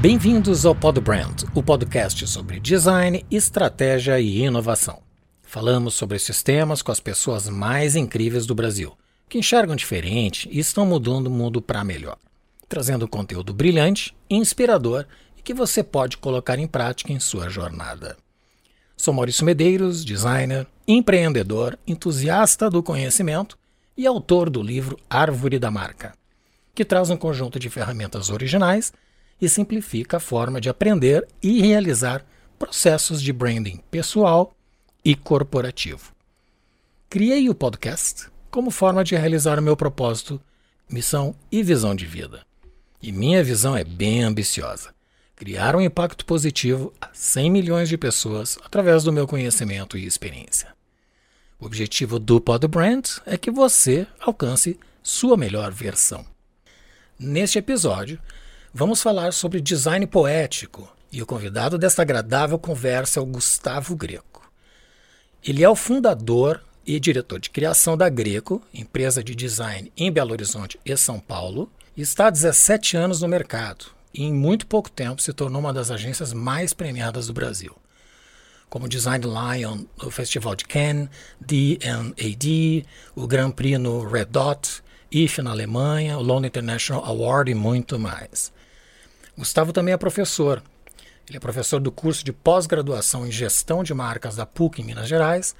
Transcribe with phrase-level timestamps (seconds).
[0.00, 5.02] Bem-vindos ao Pod Brand, o podcast sobre design, estratégia e inovação.
[5.42, 8.96] Falamos sobre esses temas com as pessoas mais incríveis do Brasil,
[9.28, 12.16] que enxergam diferente e estão mudando o mundo para melhor,
[12.66, 15.04] trazendo conteúdo brilhante, inspirador
[15.36, 18.16] e que você pode colocar em prática em sua jornada.
[18.96, 23.58] Sou Maurício Medeiros, designer, empreendedor, entusiasta do conhecimento
[23.98, 26.14] e autor do livro Árvore da Marca,
[26.74, 28.94] que traz um conjunto de ferramentas originais
[29.40, 32.24] e simplifica a forma de aprender e realizar
[32.58, 34.54] processos de branding pessoal
[35.04, 36.12] e corporativo.
[37.08, 40.40] Criei o podcast como forma de realizar o meu propósito,
[40.88, 42.44] missão e visão de vida.
[43.02, 44.92] E minha visão é bem ambiciosa
[45.40, 50.68] criar um impacto positivo a 100 milhões de pessoas através do meu conhecimento e experiência.
[51.58, 56.26] O objetivo do Pod Brand é que você alcance sua melhor versão.
[57.18, 58.20] Neste episódio,
[58.72, 64.48] vamos falar sobre design poético e o convidado desta agradável conversa é o Gustavo Greco.
[65.44, 70.32] Ele é o fundador e diretor de criação da Greco, empresa de design em Belo
[70.32, 74.90] Horizonte e São Paulo, e está há 17 anos no mercado, e em muito pouco
[74.90, 77.76] tempo se tornou uma das agências mais premiadas do Brasil.
[78.68, 81.08] Como Design Lion no Festival de Cannes,
[81.40, 87.54] D&AD, o Grand Prix no Red Dot, IF na Alemanha, o London International Award e
[87.54, 88.52] muito mais.
[89.36, 90.62] Gustavo também é professor.
[91.28, 95.08] Ele é professor do curso de pós-graduação em gestão de marcas da PUC em Minas
[95.08, 95.54] Gerais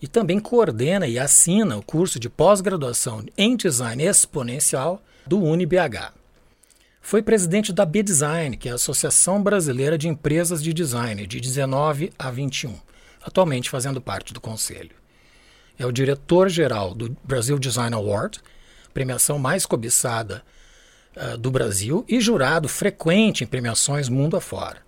[0.00, 6.12] e também coordena e assina o curso de pós-graduação em design exponencial do UniBH.
[7.00, 12.12] Foi presidente da B-Design, que é a Associação Brasileira de Empresas de Design, de 19
[12.18, 12.78] a 21,
[13.24, 14.94] atualmente fazendo parte do conselho.
[15.78, 18.40] É o diretor-geral do Brasil Design Award,
[18.92, 20.42] premiação mais cobiçada
[21.16, 24.78] uh, do Brasil e jurado frequente em premiações mundo afora.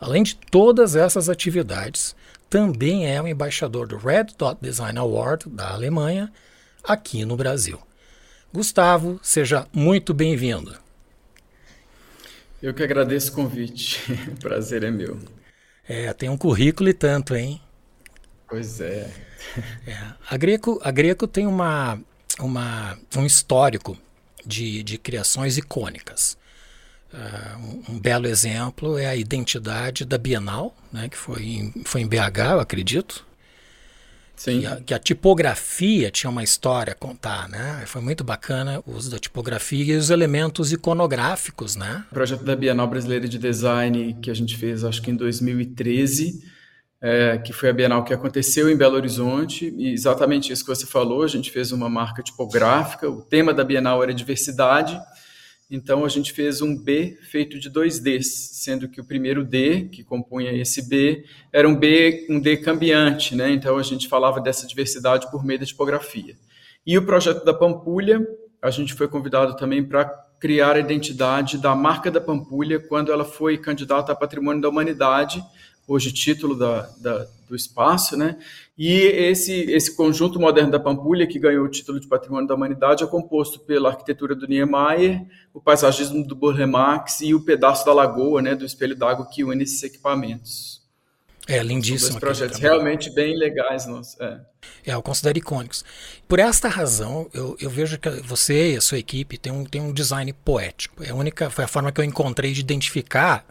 [0.00, 2.16] Além de todas essas atividades,
[2.50, 6.32] também é o embaixador do Red Dot Design Award da Alemanha,
[6.82, 7.80] aqui no Brasil.
[8.52, 10.76] Gustavo, seja muito bem-vindo.
[12.62, 14.00] Eu que agradeço o convite.
[14.40, 15.18] Prazer é meu.
[15.88, 17.60] É, tem um currículo e tanto, hein?
[18.48, 19.10] Pois é.
[19.86, 20.12] é.
[20.28, 21.98] A, Greco, a Greco tem uma,
[22.38, 23.96] uma, um histórico
[24.46, 26.36] de, de criações icônicas.
[27.12, 32.00] Uh, um, um, belo exemplo é a identidade da Bienal, né, que foi em, foi
[32.00, 33.26] em BH, eu acredito,
[34.42, 34.60] Sim.
[34.60, 37.84] Que a, que, a, tipografia tinha uma história a contar, né?
[37.86, 42.04] Foi muito bacana o uso da tipografia e os elementos iconográficos, né?
[42.10, 46.42] O projeto da Bienal Brasileira de Design que a gente fez, acho que em 2013,
[47.02, 50.86] é, que foi a Bienal que aconteceu em Belo Horizonte, e exatamente isso que você
[50.86, 55.00] falou, a gente fez uma marca tipográfica, o tema da Bienal era diversidade,
[55.68, 59.88] então a gente fez um B feito de dois Ds, sendo que o primeiro D,
[59.90, 63.50] que compunha esse B, era um B, um D cambiante, né?
[63.50, 66.36] Então a gente falava dessa diversidade por meio da tipografia.
[66.86, 68.20] E o projeto da Pampulha,
[68.60, 70.04] a gente foi convidado também para
[70.38, 75.42] criar a identidade da marca da Pampulha quando ela foi candidata a Patrimônio da Humanidade,
[75.86, 78.38] hoje título da, da, do espaço, né?
[78.76, 83.04] E esse, esse conjunto moderno da Pampulha, que ganhou o título de Patrimônio da Humanidade,
[83.04, 87.92] é composto pela arquitetura do Niemeyer, o paisagismo do Burle Marx e o pedaço da
[87.92, 90.82] lagoa, né, do espelho d'água que une esses equipamentos.
[91.46, 92.12] É lindíssimo.
[92.12, 93.84] São projetos realmente bem legais.
[93.86, 94.16] Nossa.
[94.84, 94.90] É.
[94.92, 95.84] é, eu considero icônicos.
[96.28, 99.80] Por esta razão, eu, eu vejo que você e a sua equipe têm um, tem
[99.80, 101.02] um design poético.
[101.02, 103.44] É a única, foi a forma que eu encontrei de identificar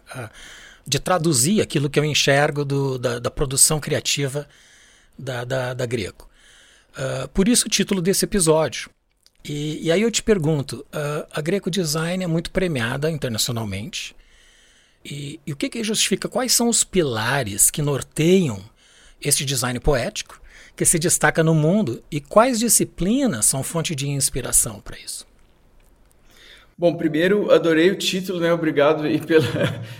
[0.85, 4.47] de traduzir aquilo que eu enxergo do, da, da, produção criativa
[5.17, 6.29] da, da, da Greco.
[6.91, 8.89] Uh, por isso o título desse episódio.
[9.43, 14.15] E, e aí eu te pergunto, uh, a Greco Design é muito premiada internacionalmente.
[15.03, 16.29] E, e o que, que justifica?
[16.29, 18.63] Quais são os pilares que norteiam
[19.21, 20.39] esse design poético
[20.75, 25.30] que se destaca no mundo e quais disciplinas são fonte de inspiração para isso?
[26.81, 28.51] Bom, primeiro, adorei o título, né?
[28.51, 29.45] Obrigado e pela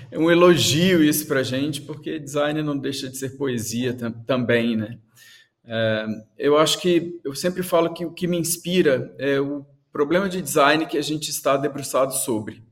[0.09, 4.75] é um elogio isso para gente, porque design não deixa de ser poesia tam também,
[4.75, 4.97] né?
[5.63, 6.05] É,
[6.39, 9.63] eu acho que eu sempre falo que o que me inspira é o
[9.93, 12.63] problema de design que a gente está debruçado sobre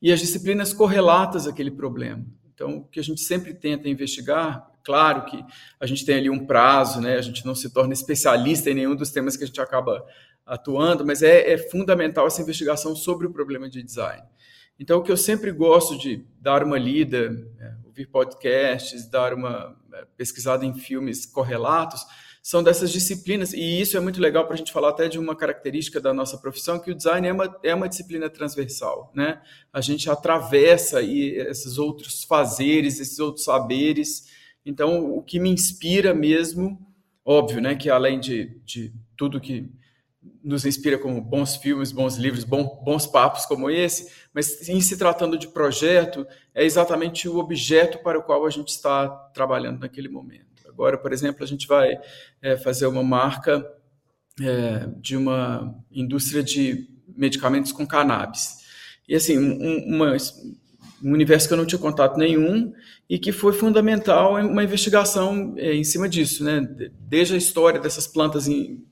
[0.00, 2.24] e as disciplinas correlatas àquele problema.
[2.54, 5.44] Então, o que a gente sempre tenta investigar, claro que
[5.80, 7.16] a gente tem ali um prazo, né?
[7.16, 10.06] A gente não se torna especialista em nenhum dos temas que a gente acaba
[10.46, 14.22] atuando, mas é, é fundamental essa investigação sobre o problema de design.
[14.78, 19.76] Então, o que eu sempre gosto de dar uma lida, é, ouvir podcasts, dar uma
[19.92, 22.04] é, pesquisada em filmes correlatos,
[22.42, 25.34] são dessas disciplinas, e isso é muito legal para a gente falar até de uma
[25.34, 29.42] característica da nossa profissão, que o design é uma, é uma disciplina transversal, né?
[29.72, 34.28] A gente atravessa e esses outros fazeres, esses outros saberes.
[34.64, 36.78] Então, o que me inspira mesmo,
[37.24, 39.68] óbvio, né, que além de, de tudo que
[40.46, 44.96] nos inspira como bons filmes, bons livros, bons, bons papos como esse, mas em se
[44.96, 50.08] tratando de projeto, é exatamente o objeto para o qual a gente está trabalhando naquele
[50.08, 50.46] momento.
[50.68, 51.98] Agora, por exemplo, a gente vai
[52.40, 53.68] é, fazer uma marca
[54.40, 58.58] é, de uma indústria de medicamentos com cannabis.
[59.08, 60.16] E assim, um, uma,
[61.02, 62.72] um universo que eu não tinha contato nenhum
[63.10, 66.60] e que foi fundamental uma investigação é, em cima disso, né?
[67.00, 68.84] Desde a história dessas plantas em,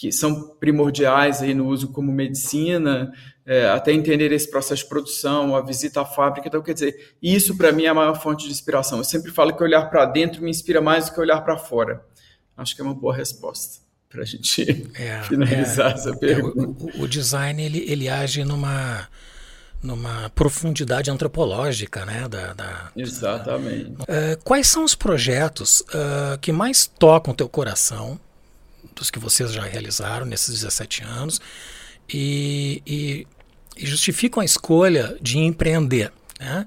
[0.00, 3.12] que são primordiais aí no uso como medicina,
[3.44, 6.48] é, até entender esse processo de produção, a visita à fábrica.
[6.48, 8.96] Então, quer dizer, isso para mim é a maior fonte de inspiração.
[8.96, 12.02] Eu sempre falo que olhar para dentro me inspira mais do que olhar para fora.
[12.56, 16.82] Acho que é uma boa resposta para a gente é, finalizar é, essa pergunta.
[16.96, 19.06] O, o, design ele, ele age numa
[19.82, 22.26] numa profundidade antropológica, né?
[22.26, 23.90] Da, da Exatamente.
[23.90, 28.18] Da, uh, quais são os projetos uh, que mais tocam o teu coração
[28.94, 31.40] dos que vocês já realizaram nesses 17 anos
[32.12, 33.26] e, e,
[33.76, 36.12] e justificam a escolha de empreender.
[36.38, 36.66] Né?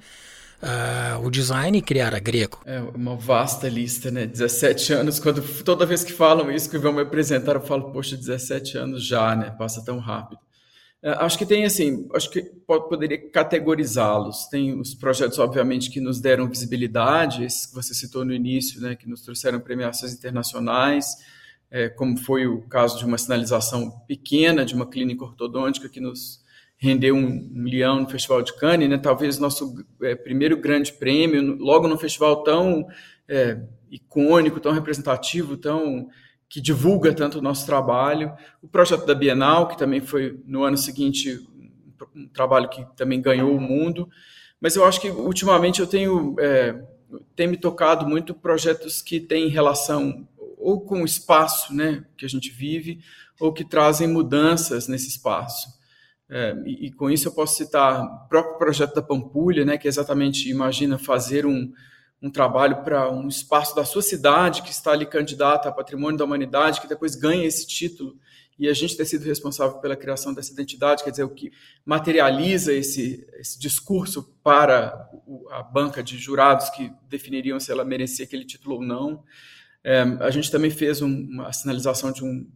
[0.61, 2.61] Uh, o design e criar a Greco.
[2.65, 4.25] É uma vasta lista, né?
[4.25, 8.15] 17 anos, quando toda vez que falam isso, que vão me apresentar, eu falo, poxa,
[8.15, 9.53] 17 anos já, né?
[9.59, 10.39] Passa tão rápido.
[11.03, 14.45] É, acho que tem assim, acho que pode, poderia categorizá-los.
[14.45, 18.95] Tem os projetos, obviamente, que nos deram visibilidade, esses que você citou no início, né?
[18.95, 21.17] Que nos trouxeram premiações internacionais
[21.73, 26.39] é, como foi o caso de uma sinalização pequena de uma clínica ortodôntica que nos
[26.77, 28.99] rendeu um, um leão no Festival de Cannes, né?
[28.99, 32.85] talvez nosso é, primeiro grande prêmio, logo num festival tão
[33.27, 33.59] é,
[33.89, 36.09] icônico, tão representativo, tão
[36.47, 38.31] que divulga tanto o nosso trabalho.
[38.61, 41.43] O projeto da Bienal, que também foi no ano seguinte
[42.15, 44.07] um trabalho que também ganhou o mundo.
[44.61, 46.79] Mas eu acho que ultimamente eu tenho, é,
[47.35, 50.27] tem me tocado muito projetos que têm relação
[50.63, 53.03] ou com o espaço né, que a gente vive,
[53.39, 55.67] ou que trazem mudanças nesse espaço.
[56.29, 59.87] É, e, e, com isso eu posso citar o próprio projeto da Pampulha, né, que
[59.87, 61.71] exatamente imagina fazer um,
[62.21, 66.23] um trabalho para um espaço da sua cidade que está ali candidato a patrimônio da
[66.23, 68.17] humanidade, que depois ganha esse título,
[68.57, 71.51] e a gente ter sido responsável pela criação dessa identidade, quer dizer, o que
[71.85, 75.09] materializa esse, esse discurso para
[75.51, 79.23] a banca de jurados que definiriam se ela merecia aquele título ou não.
[79.83, 82.49] É, a gente também fez um, uma sinalização de um,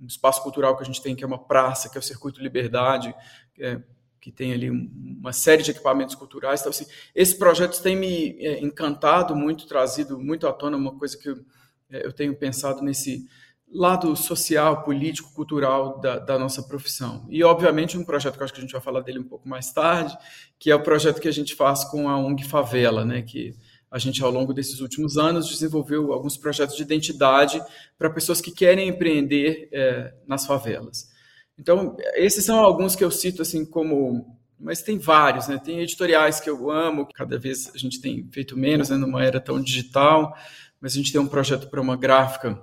[0.00, 2.42] um, espaço cultural que a gente tem, que é uma praça, que é o Circuito
[2.42, 3.14] Liberdade,
[3.58, 3.80] é,
[4.20, 6.60] que tem ali uma série de equipamentos culturais.
[6.60, 11.16] Então, assim, esses projetos têm me é, encantado muito, trazido muito à tona uma coisa
[11.16, 11.44] que eu,
[11.90, 13.26] é, eu tenho pensado nesse
[13.72, 17.26] lado social, político, cultural da, da, nossa profissão.
[17.28, 19.72] E, obviamente, um projeto que acho que a gente vai falar dele um pouco mais
[19.72, 20.16] tarde,
[20.58, 23.54] que é o projeto que a gente faz com a ONG Favela, né, que
[23.90, 27.62] a gente, ao longo desses últimos anos, desenvolveu alguns projetos de identidade
[27.98, 31.10] para pessoas que querem empreender é, nas favelas.
[31.58, 34.36] Então, esses são alguns que eu cito assim como.
[34.58, 35.58] Mas tem vários, né?
[35.58, 39.38] Tem editoriais que eu amo, cada vez a gente tem feito menos, né, numa era
[39.38, 40.34] tão digital,
[40.80, 42.58] mas a gente tem um projeto para uma gráfica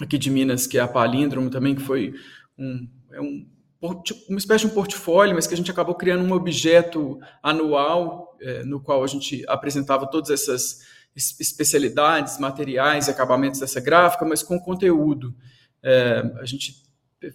[0.00, 2.14] aqui de Minas, que é a Palíndromo também, que foi
[2.56, 3.44] um, é um
[4.28, 8.64] uma espécie de um portfólio, mas que a gente acabou criando um objeto anual é,
[8.64, 10.80] no qual a gente apresentava todas essas
[11.14, 15.34] especialidades, materiais acabamentos dessa gráfica, mas com conteúdo.
[15.82, 16.82] É, a gente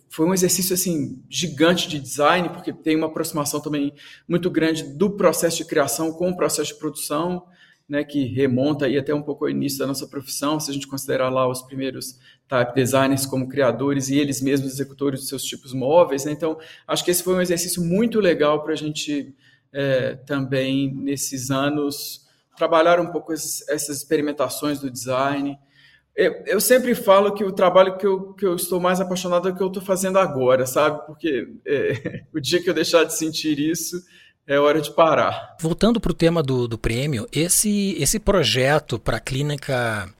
[0.09, 3.93] foi um exercício assim gigante de design, porque tem uma aproximação também
[4.27, 7.45] muito grande do processo de criação com o processo de produção
[7.89, 10.87] né, que remonta aí até um pouco ao início da nossa profissão, se a gente
[10.87, 15.73] considerar lá os primeiros type designers como criadores e eles mesmos executores dos seus tipos
[15.73, 16.23] móveis.
[16.23, 16.31] Né?
[16.31, 19.33] Então, acho que esse foi um exercício muito legal para a gente
[19.73, 25.57] é, também, nesses anos, trabalhar um pouco esses, essas experimentações do design.
[26.15, 29.51] Eu, eu, sempre falo que o trabalho que eu, que eu estou mais apaixonado é
[29.51, 31.05] o que eu estou fazendo agora, sabe?
[31.07, 33.95] Porque é, o dia que eu deixar de sentir isso,
[34.49, 35.55] é hora de parar.
[35.61, 40.11] Voltando para o tema do, do prêmio, esse, esse projeto para a clínica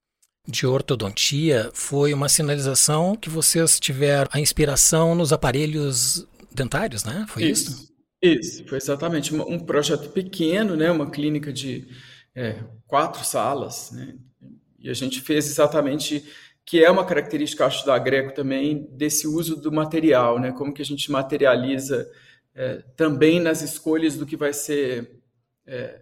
[0.47, 7.25] de ortodontia foi uma sinalização que vocês tiveram a inspiração nos aparelhos dentários, né?
[7.27, 7.91] Foi isso?
[8.21, 10.91] Isso, isso foi exatamente um projeto pequeno, né?
[10.91, 11.87] Uma clínica de
[12.35, 14.15] é, quatro salas, né?
[14.77, 16.23] E a gente fez exatamente
[16.63, 20.51] que é uma característica, acho, da Greco também, desse uso do material, né?
[20.51, 22.07] Como que a gente materializa
[22.59, 25.21] é, também nas escolhas do que vai ser
[25.65, 26.01] é,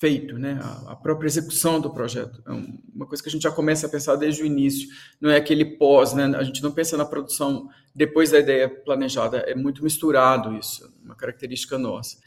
[0.00, 0.58] feito, né?
[0.88, 2.42] A, própria execução do projeto.
[2.44, 2.50] É
[2.92, 4.88] uma coisa que a gente já começa a pensar desde o início,
[5.20, 6.24] não é aquele pós, né?
[6.36, 11.14] A gente não pensa na produção depois da ideia planejada, é muito misturado isso, uma
[11.14, 12.18] característica nossa.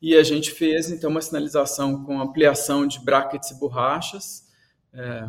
[0.00, 4.46] E a gente fez, então, uma sinalização com ampliação de brackets e borrachas,
[4.92, 5.26] é,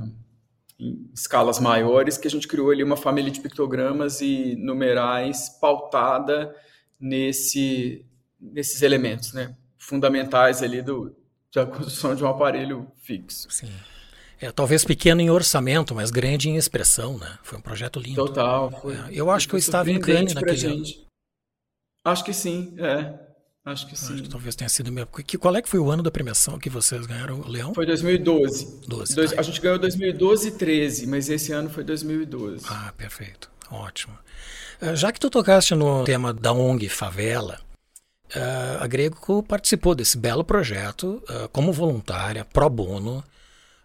[0.78, 6.54] em escalas maiores, que a gente criou ali uma família de pictogramas e numerais pautada
[7.00, 8.06] nesse,
[8.40, 9.56] nesses elementos, né?
[9.78, 11.16] Fundamentais ali do,
[11.54, 13.50] da construção de um aparelho fixo.
[13.50, 13.72] Sim.
[14.40, 17.40] É, talvez pequeno em orçamento, mas grande em expressão, né?
[17.42, 18.16] Foi um projeto lindo.
[18.16, 18.72] Total.
[18.86, 20.84] É, eu acho que eu estava em Cannes naquele ano.
[22.06, 23.28] Acho que sim, é.
[23.66, 24.14] Acho que sim.
[24.14, 25.10] Acho que talvez tenha sido mesmo.
[25.12, 27.74] Que, qual é que foi o ano da premiação que vocês ganharam, Leão?
[27.74, 28.88] Foi 2012.
[28.88, 29.40] 12, Dois, tá.
[29.42, 32.66] A gente ganhou 2012 e 13, mas esse ano foi 2012.
[32.70, 33.52] Ah, perfeito.
[33.70, 34.18] Ótimo.
[34.82, 37.60] Eh, já que tu tocaste no tema da ONG Favela,
[38.36, 43.24] Uh, a Greco participou desse belo projeto uh, como voluntária, pro bono,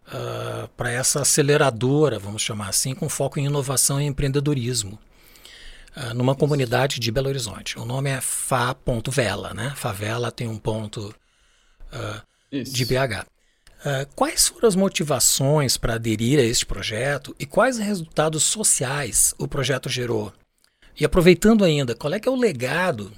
[0.08, 4.98] uh, para essa aceleradora, vamos chamar assim, com foco em inovação e empreendedorismo,
[6.14, 7.78] numa comunidade de Belo Horizonte.
[7.78, 9.74] O nome é Fa.vela, né?
[9.76, 11.14] Favela tem um ponto
[12.50, 13.26] de BH.
[14.16, 19.90] quais foram as motivações para aderir a este projeto e quais resultados sociais o projeto
[19.90, 20.32] gerou?
[20.98, 23.12] E aproveitando ainda, qual é que é o legado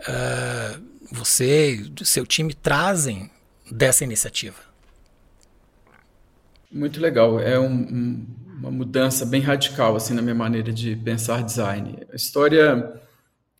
[0.00, 3.30] uh, você e seu time trazem
[3.70, 4.58] dessa iniciativa?
[6.70, 7.40] Muito legal.
[7.40, 8.26] É um, um,
[8.58, 11.98] uma mudança bem radical assim na minha maneira de pensar design.
[12.12, 13.00] A história,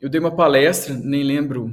[0.00, 1.72] eu dei uma palestra, nem lembro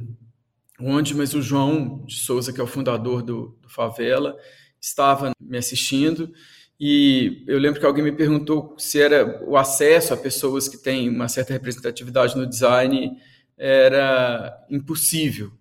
[0.80, 4.36] onde, mas o João de Souza, que é o fundador do, do Favela,
[4.80, 6.32] estava me assistindo
[6.80, 11.10] e eu lembro que alguém me perguntou se era o acesso a pessoas que têm
[11.10, 13.18] uma certa representatividade no design
[13.58, 15.52] era impossível.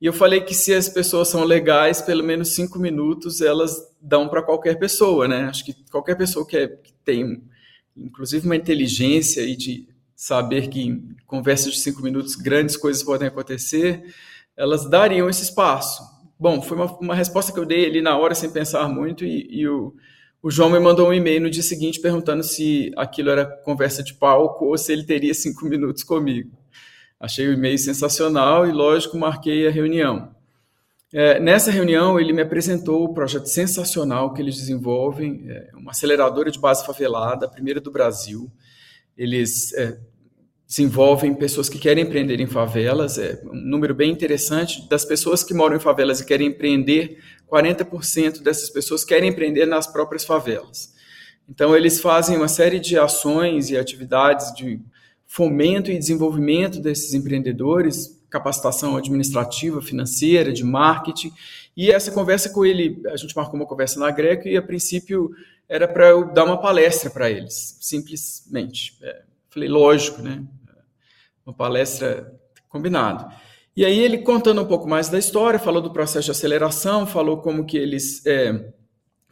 [0.00, 4.28] E eu falei que se as pessoas são legais, pelo menos cinco minutos elas dão
[4.28, 5.44] para qualquer pessoa, né?
[5.44, 7.44] Acho que qualquer pessoa que, é, que tem,
[7.96, 13.28] inclusive, uma inteligência e de saber que em conversas de cinco minutos grandes coisas podem
[13.28, 14.02] acontecer,
[14.56, 16.02] elas dariam esse espaço.
[16.38, 19.46] Bom, foi uma, uma resposta que eu dei ali na hora sem pensar muito e,
[19.50, 19.94] e o,
[20.42, 24.14] o João me mandou um e-mail no dia seguinte perguntando se aquilo era conversa de
[24.14, 26.58] palco ou se ele teria cinco minutos comigo.
[27.18, 30.34] Achei o e-mail sensacional e, lógico, marquei a reunião.
[31.12, 36.50] É, nessa reunião, ele me apresentou o projeto sensacional que eles desenvolvem, é, uma aceleradora
[36.50, 38.50] de base favelada, a primeira do Brasil.
[39.18, 39.98] Eles é,
[40.66, 44.88] desenvolvem pessoas que querem empreender em favelas, é um número bem interessante.
[44.88, 47.18] Das pessoas que moram em favelas e querem empreender,
[47.50, 50.94] 40% dessas pessoas querem empreender nas próprias favelas.
[51.48, 54.80] Então, eles fazem uma série de ações e atividades de
[55.26, 61.32] fomento e desenvolvimento desses empreendedores, capacitação administrativa, financeira, de marketing.
[61.76, 65.30] E essa conversa com ele, a gente marcou uma conversa na Greco e a princípio
[65.68, 68.96] era para eu dar uma palestra para eles, simplesmente.
[69.02, 70.44] É, falei, lógico, né?
[71.44, 72.32] Uma palestra
[72.68, 73.32] combinado.
[73.80, 77.38] E aí ele contando um pouco mais da história, falou do processo de aceleração, falou
[77.38, 78.74] como que eles é,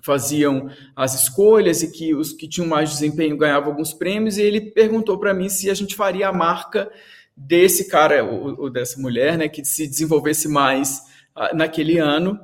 [0.00, 4.62] faziam as escolhas e que os que tinham mais desempenho ganhavam alguns prêmios, e ele
[4.70, 6.90] perguntou para mim se a gente faria a marca
[7.36, 11.02] desse cara, ou, ou dessa mulher, né, que se desenvolvesse mais
[11.36, 12.40] uh, naquele ano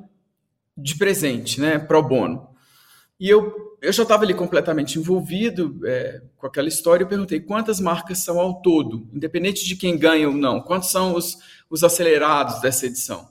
[0.77, 2.49] de presente, né, pro bono.
[3.19, 7.81] E eu, eu já estava ali completamente envolvido é, com aquela história, eu perguntei quantas
[7.81, 11.39] marcas são ao todo, independente de quem ganha ou não, quantos são os,
[11.75, 13.29] os acelerados dessa edição.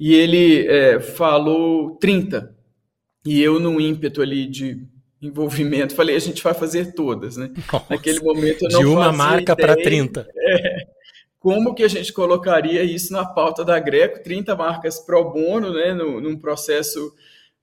[0.00, 2.52] E ele é, falou 30.
[3.24, 4.84] E eu, num ímpeto ali de
[5.22, 7.52] envolvimento, falei, a gente vai fazer todas, né?
[7.72, 10.26] Nossa, Naquele momento eu não De uma marca para 30.
[10.36, 10.86] É,
[11.38, 15.94] como que a gente colocaria isso na pauta da Greco, 30 marcas pro bono, né,
[15.94, 17.14] no, num processo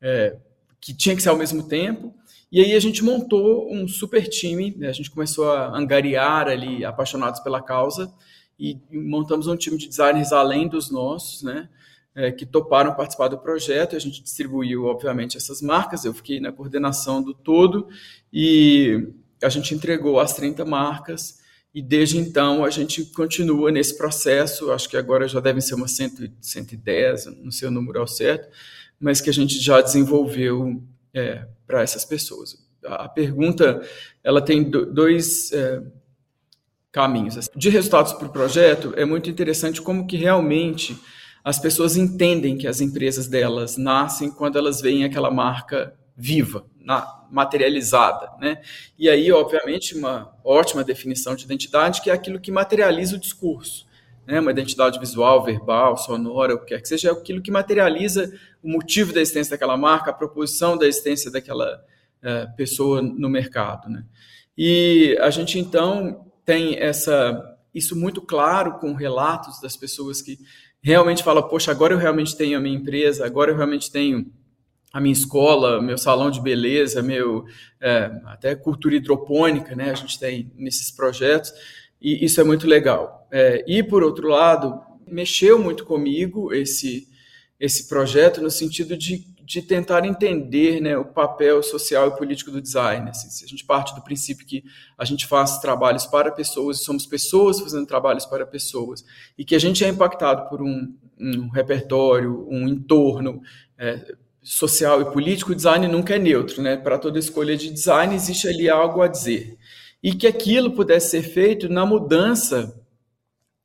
[0.02, 0.38] é,
[0.80, 2.16] que tinha que ser ao mesmo tempo.
[2.50, 6.86] E aí a gente montou um super time, né, a gente começou a angariar ali
[6.86, 8.10] apaixonados pela causa
[8.62, 11.68] e montamos um time de designers além dos nossos, né?
[12.16, 13.96] é, que toparam participar do projeto.
[13.96, 16.06] A gente distribuiu, obviamente, essas marcas.
[16.06, 17.88] Eu fiquei na coordenação do todo
[18.32, 19.08] e
[19.42, 21.40] a gente entregou as 30 marcas.
[21.74, 24.72] E desde então a gente continua nesse processo.
[24.72, 28.50] Acho que agora já devem ser umas 100, 110, não sei o número ao certo,
[29.00, 32.58] mas que a gente já desenvolveu é, para essas pessoas.
[32.84, 33.82] A pergunta
[34.24, 35.82] ela tem dois é,
[36.92, 37.50] caminhos.
[37.56, 40.98] De resultados para o projeto, é muito interessante como que realmente
[41.44, 47.22] as pessoas entendem que as empresas delas nascem quando elas veem aquela marca viva, na,
[47.32, 48.62] materializada, né?
[49.00, 53.90] E aí, obviamente, uma ótima definição de identidade que é aquilo que materializa o discurso.
[54.28, 58.32] né, uma identidade visual, verbal, sonora, o que quer que seja, é aquilo que materializa
[58.62, 61.84] o motivo da existência daquela marca, a proposição da existência daquela
[62.22, 63.90] é, pessoa no mercado.
[63.90, 64.06] Né?
[64.56, 70.38] E a gente então tem essa isso muito claro com relatos das pessoas que
[70.82, 74.30] realmente falam, poxa, agora eu realmente tenho a minha empresa, agora eu realmente tenho
[74.92, 77.46] a minha escola, meu salão de beleza, meu
[77.80, 79.92] é, até cultura hidropônica, né?
[79.92, 81.54] A gente tem nesses projetos
[82.02, 83.26] e isso é muito legal.
[83.32, 87.10] É, e por outro lado, mexeu muito comigo esse
[87.58, 92.62] esse projeto no sentido de, de tentar entender né, o papel social e político do
[92.62, 93.10] design.
[93.10, 94.64] Assim, se a gente parte do princípio que
[94.98, 99.04] a gente faz trabalhos para pessoas, somos pessoas fazendo trabalhos para pessoas,
[99.38, 103.42] e que a gente é impactado por um, um repertório, um entorno
[103.78, 106.62] é, social e político, o design nunca é neutro.
[106.62, 106.78] Né?
[106.78, 109.58] Para toda escolha de design existe ali algo a dizer.
[110.02, 112.81] E que aquilo pudesse ser feito na mudança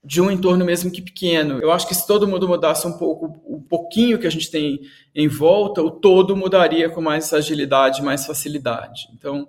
[0.06, 1.58] de um entorno mesmo que pequeno.
[1.58, 4.80] Eu acho que se todo mundo mudasse um pouco, o pouquinho que a gente tem
[5.12, 9.08] em volta, o todo mudaria com mais agilidade, mais facilidade.
[9.12, 9.48] Então,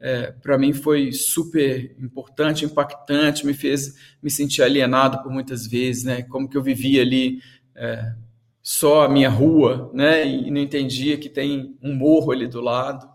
[0.00, 6.04] é, para mim foi super importante, impactante, me fez me sentir alienado por muitas vezes,
[6.04, 6.22] né?
[6.22, 7.42] Como que eu vivia ali
[7.74, 8.14] é,
[8.62, 10.26] só a minha rua, né?
[10.26, 13.06] E não entendia que tem um morro ali do lado,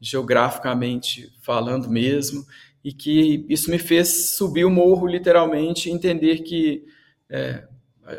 [0.00, 2.46] geograficamente falando mesmo
[2.84, 6.84] e que isso me fez subir o morro literalmente entender que
[7.28, 7.64] é,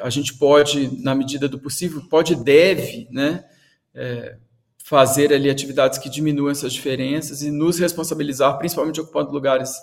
[0.01, 3.44] a gente pode, na medida do possível, pode e deve, né,
[3.94, 4.38] é,
[4.84, 9.74] fazer ali atividades que diminuam essas diferenças e nos responsabilizar, principalmente ocupando lugares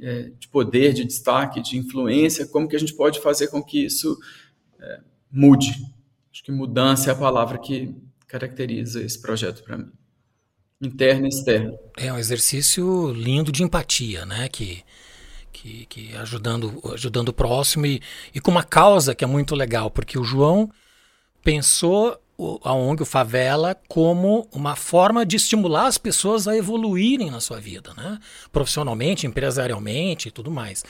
[0.00, 3.86] é, de poder, de destaque, de influência, como que a gente pode fazer com que
[3.86, 4.18] isso
[4.80, 5.72] é, mude.
[6.32, 7.94] Acho que mudança é a palavra que
[8.26, 9.90] caracteriza esse projeto para mim.
[10.80, 11.78] Interno e externo.
[11.96, 14.48] É um exercício lindo de empatia, né?
[14.48, 14.82] Que,
[15.52, 18.02] que, que ajudando, ajudando o próximo e,
[18.34, 20.70] e com uma causa que é muito legal, porque o João
[21.42, 22.20] pensou
[22.62, 27.58] a ONG, o Favela, como uma forma de estimular as pessoas a evoluírem na sua
[27.58, 28.18] vida, né?
[28.52, 30.84] Profissionalmente, empresarialmente e tudo mais.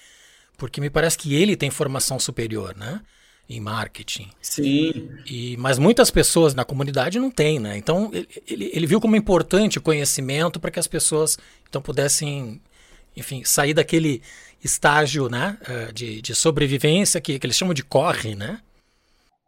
[0.56, 3.00] Porque me parece que ele tem formação superior, né?
[3.48, 4.28] Em marketing.
[4.40, 5.08] Sim.
[5.24, 7.76] E, mas muitas pessoas na comunidade não têm, né?
[7.76, 12.60] Então ele, ele, ele viu como importante o conhecimento para que as pessoas então pudessem,
[13.16, 14.20] enfim, sair daquele
[14.62, 18.60] estágio né, eh, de, de sobrevivência que, que eles chamam de corre, né?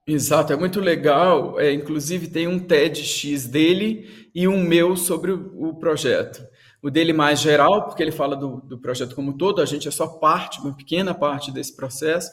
[0.07, 1.59] Exato, é muito legal.
[1.59, 6.47] É, inclusive tem um TEDx dele e um meu sobre o, o projeto.
[6.81, 9.91] O dele mais geral, porque ele fala do, do projeto como todo, a gente é
[9.91, 12.31] só parte, uma pequena parte desse processo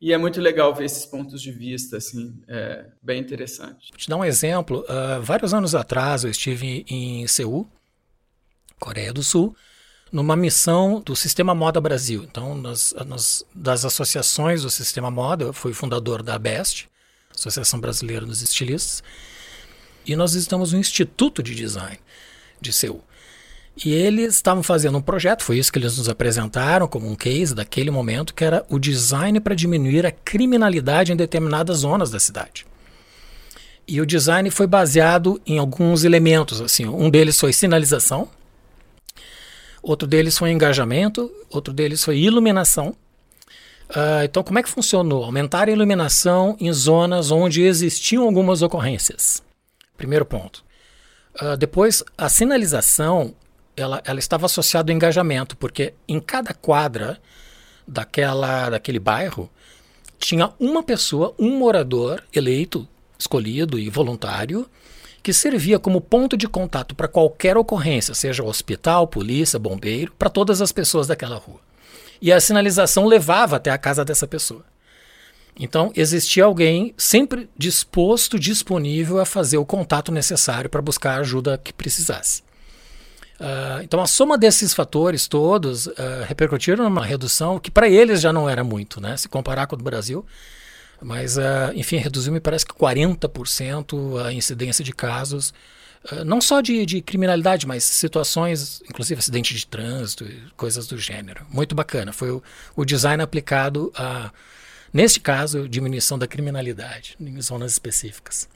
[0.00, 3.90] e é muito legal ver esses pontos de vista, assim, é bem interessante.
[3.90, 4.84] Vou te dar um exemplo.
[4.88, 7.68] Uh, vários anos atrás eu estive em Seul,
[8.78, 9.56] Coreia do Sul,
[10.12, 12.22] numa missão do Sistema Moda Brasil.
[12.24, 16.88] Então, nas, nas, das associações do Sistema Moda, eu fui fundador da BEST,
[17.34, 19.02] Associação Brasileira dos Estilistas,
[20.06, 21.98] e nós visitamos um Instituto de Design
[22.60, 23.02] de Seul.
[23.82, 27.54] E eles estavam fazendo um projeto, foi isso que eles nos apresentaram como um case
[27.54, 32.64] daquele momento, que era o design para diminuir a criminalidade em determinadas zonas da cidade.
[33.86, 38.28] E o design foi baseado em alguns elementos, assim, um deles foi sinalização,
[39.82, 42.94] outro deles foi engajamento, outro deles foi iluminação.
[43.90, 45.24] Uh, então, como é que funcionou?
[45.24, 49.42] Aumentar a iluminação em zonas onde existiam algumas ocorrências.
[49.96, 50.64] Primeiro ponto.
[51.40, 53.34] Uh, depois, a sinalização
[53.76, 57.20] ela, ela estava associada ao engajamento, porque em cada quadra
[57.86, 59.50] daquela, daquele bairro
[60.18, 64.68] tinha uma pessoa, um morador eleito, escolhido e voluntário,
[65.22, 70.60] que servia como ponto de contato para qualquer ocorrência, seja hospital, polícia, bombeiro, para todas
[70.60, 71.60] as pessoas daquela rua.
[72.20, 74.64] E a sinalização levava até a casa dessa pessoa.
[75.58, 81.56] Então, existia alguém sempre disposto, disponível a fazer o contato necessário para buscar a ajuda
[81.56, 82.42] que precisasse.
[83.40, 85.92] Uh, então a soma desses fatores todos uh,
[86.26, 89.16] repercutiram numa redução que para eles já não era muito, né?
[89.16, 90.24] Se comparar com o do Brasil.
[91.02, 95.52] Mas, uh, enfim, reduziu, me parece que 40% a incidência de casos,
[96.24, 101.46] não só de, de, criminalidade, mas situações, inclusive acidente de trânsito, coisas do gênero.
[101.50, 102.12] Muito bacana.
[102.12, 102.42] Foi o,
[102.76, 104.30] o design aplicado a,
[104.92, 108.48] neste caso, diminuição da criminalidade em zonas específicas.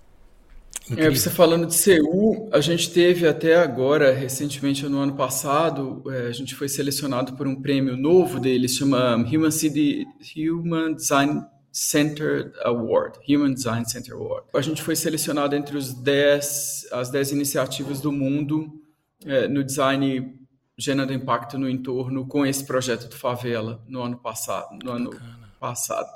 [0.97, 6.29] É, você falando de Seul, a gente teve até agora, recentemente no ano passado, é,
[6.29, 12.53] a gente foi selecionado por um prêmio novo deles, chama Human City Human Design Center
[12.65, 14.47] Award, Human Design Center Award.
[14.55, 18.81] A gente foi selecionado entre os 10, as 10 iniciativas do mundo
[19.25, 20.35] é, no design
[20.77, 25.11] gerando impacto no entorno com esse projeto do Favela no ano passado, no ano
[25.59, 26.09] passado.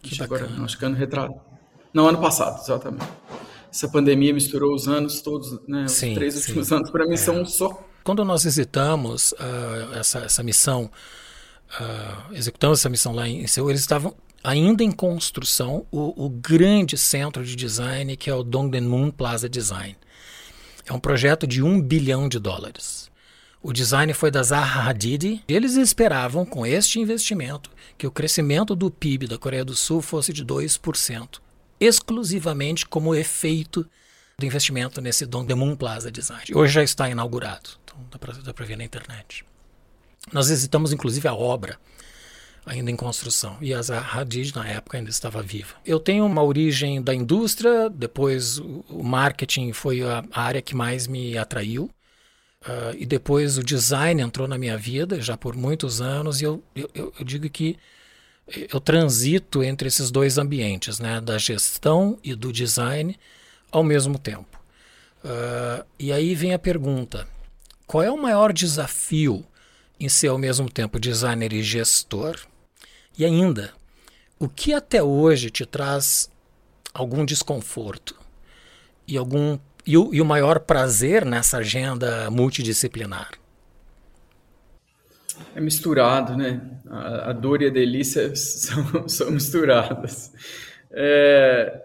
[0.00, 1.40] Que agora, não, acho que ano retrasado.
[1.92, 3.06] Não, ano passado, exatamente.
[3.70, 5.84] Essa pandemia misturou os anos todos, né?
[5.84, 6.74] Os sim, três últimos sim.
[6.74, 7.16] anos, para mim, é.
[7.16, 7.84] são só.
[8.02, 10.90] Quando nós visitamos uh, essa, essa missão,
[11.80, 16.96] uh, executamos essa missão lá em Seul, eles estavam ainda em construção o, o, grande
[16.96, 19.96] centro de design que é o Dongdaemun Plaza Design.
[20.86, 23.10] É um projeto de um bilhão de dólares.
[23.62, 25.42] O design foi da Zaha Hadid.
[25.48, 30.32] Eles esperavam, com este investimento, que o crescimento do PIB da Coreia do Sul fosse
[30.32, 31.40] de 2%,
[31.80, 33.88] exclusivamente como efeito
[34.38, 36.44] do investimento nesse Dongdaemun Plaza Design.
[36.54, 39.44] Hoje já está inaugurado, então dá para ver na internet.
[40.32, 41.78] Nós visitamos inclusive a obra
[42.68, 43.56] ainda em construção.
[43.60, 45.74] E a Hadid, na época, ainda estava viva.
[45.84, 51.36] Eu tenho uma origem da indústria, depois o marketing foi a área que mais me
[51.36, 51.90] atraiu.
[52.60, 56.62] Uh, e depois o design entrou na minha vida já por muitos anos, e eu,
[56.74, 57.78] eu, eu digo que
[58.72, 63.18] eu transito entre esses dois ambientes, né, da gestão e do design
[63.70, 64.58] ao mesmo tempo.
[65.24, 67.28] Uh, e aí vem a pergunta:
[67.86, 69.44] qual é o maior desafio
[69.98, 72.38] em ser ao mesmo tempo designer e gestor?
[73.18, 73.72] E ainda,
[74.38, 76.30] o que até hoje te traz
[76.94, 78.14] algum desconforto
[79.06, 83.30] e algum e o, e o maior prazer nessa agenda multidisciplinar?
[85.54, 86.60] É misturado, né?
[86.86, 90.32] A, a dor e a delícia são, são misturadas.
[90.90, 91.84] É,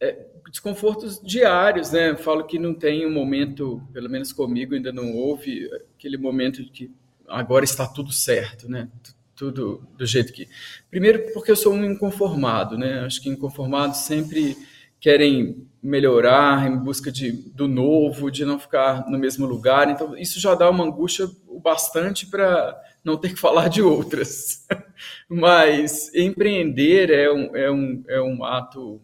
[0.00, 2.14] é, desconfortos diários, né?
[2.16, 6.70] Falo que não tem um momento, pelo menos comigo ainda não houve aquele momento de
[6.70, 6.90] que
[7.28, 8.88] agora está tudo certo, né?
[9.34, 10.48] tudo do jeito que.
[10.90, 13.00] Primeiro, porque eu sou um inconformado, né?
[13.00, 14.56] Acho que inconformados sempre
[15.02, 19.90] querem melhorar em busca de, do novo, de não ficar no mesmo lugar.
[19.90, 24.64] Então, isso já dá uma angústia o bastante para não ter que falar de outras.
[25.28, 29.02] Mas empreender é um, é um, é um ato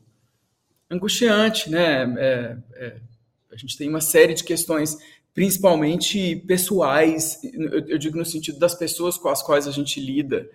[0.89, 2.15] angustiante, né?
[2.17, 2.97] É, é,
[3.51, 4.97] a gente tem uma série de questões
[5.35, 7.41] principalmente pessoais,
[7.87, 10.49] eu, digo no sentido das pessoas com as quais a gente lida.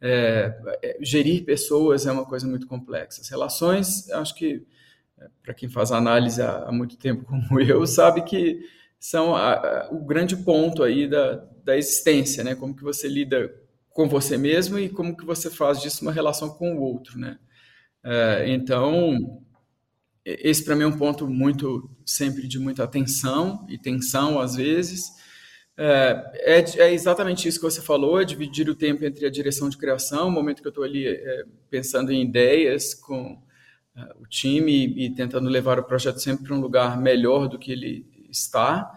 [0.00, 3.20] É, é, gerir pessoas é uma coisa muito complexa.
[3.20, 4.64] As relações, acho que,
[5.42, 8.60] para quem faz análise há, muito tempo como eu, sabe que
[8.98, 12.54] são a, a, o grande ponto aí da, da existência, né?
[12.54, 13.54] Como que você lida
[13.90, 17.38] com você mesmo e como que você faz disso uma relação com o outro, né?
[18.04, 19.42] É, então,
[20.24, 25.10] esse para mim é um ponto muito sempre de muita atenção e tensão às vezes.
[25.76, 29.68] É, é, é, exatamente isso que você falou, é dividir o tempo entre a direção
[29.68, 33.47] de criação, o momento que eu estou ali é, pensando em ideias com é,
[34.20, 38.06] o time e, tentando levar o projeto sempre para um lugar melhor do que ele
[38.30, 38.90] está,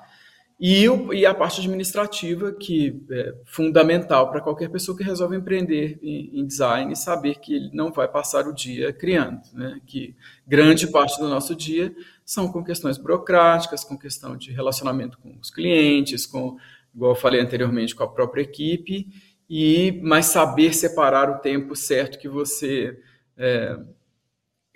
[0.63, 5.97] e, o, e a parte administrativa, que é fundamental para qualquer pessoa que resolve empreender
[6.03, 9.81] em, em, design, saber que ele não vai passar o dia criando, né?
[9.87, 11.91] que grande parte do nosso dia
[12.23, 16.55] são com questões burocráticas, com questão de relacionamento com os clientes, com,
[16.93, 19.07] igual eu falei anteriormente, com a própria equipe,
[19.49, 22.99] e mas saber separar o tempo certo que você
[23.35, 23.79] é,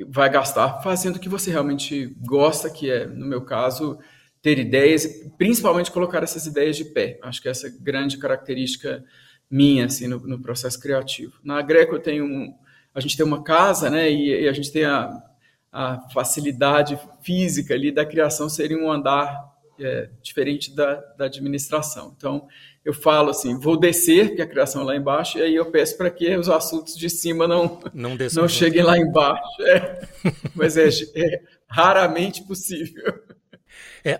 [0.04, 3.98] vai gastar fazendo o que você realmente gosta, que é, no meu caso,
[4.42, 7.20] ter ideias, principalmente colocar essas ideias de pé.
[7.24, 9.04] Acho que essa é grande característica
[9.50, 11.40] minha assim no, no processo criativo.
[11.44, 12.54] Na Greco eu tenho um,
[12.94, 15.22] a gente tem uma casa, né, e, e a gente tem a,
[15.72, 22.14] a, facilidade física ali da criação ser um andar é, diferente da, da administração.
[22.16, 22.48] Então
[22.86, 25.98] eu falo assim, vou descer, porque a criação é lá embaixo, e aí eu peço
[25.98, 29.62] para que os assuntos de cima não, não, não cheguem lá embaixo.
[29.62, 30.08] É.
[30.54, 33.04] Mas é, é raramente possível.
[34.04, 34.19] É,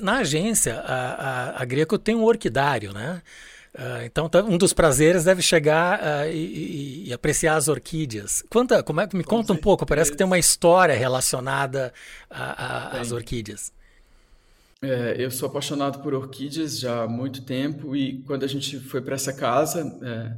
[0.00, 3.22] na agência, a, a, a Greco tem um orquidário, né?
[3.76, 8.42] Uh, então, tá, um dos prazeres deve chegar uh, e, e, apreciar as orquídeas.
[8.48, 11.92] Conta, como é, me conta um pouco, parece que tem uma história relacionada
[12.30, 13.72] às orquídeas.
[14.84, 19.00] É, eu sou apaixonado por orquídeas já há muito tempo e quando a gente foi
[19.00, 20.36] para essa casa, é,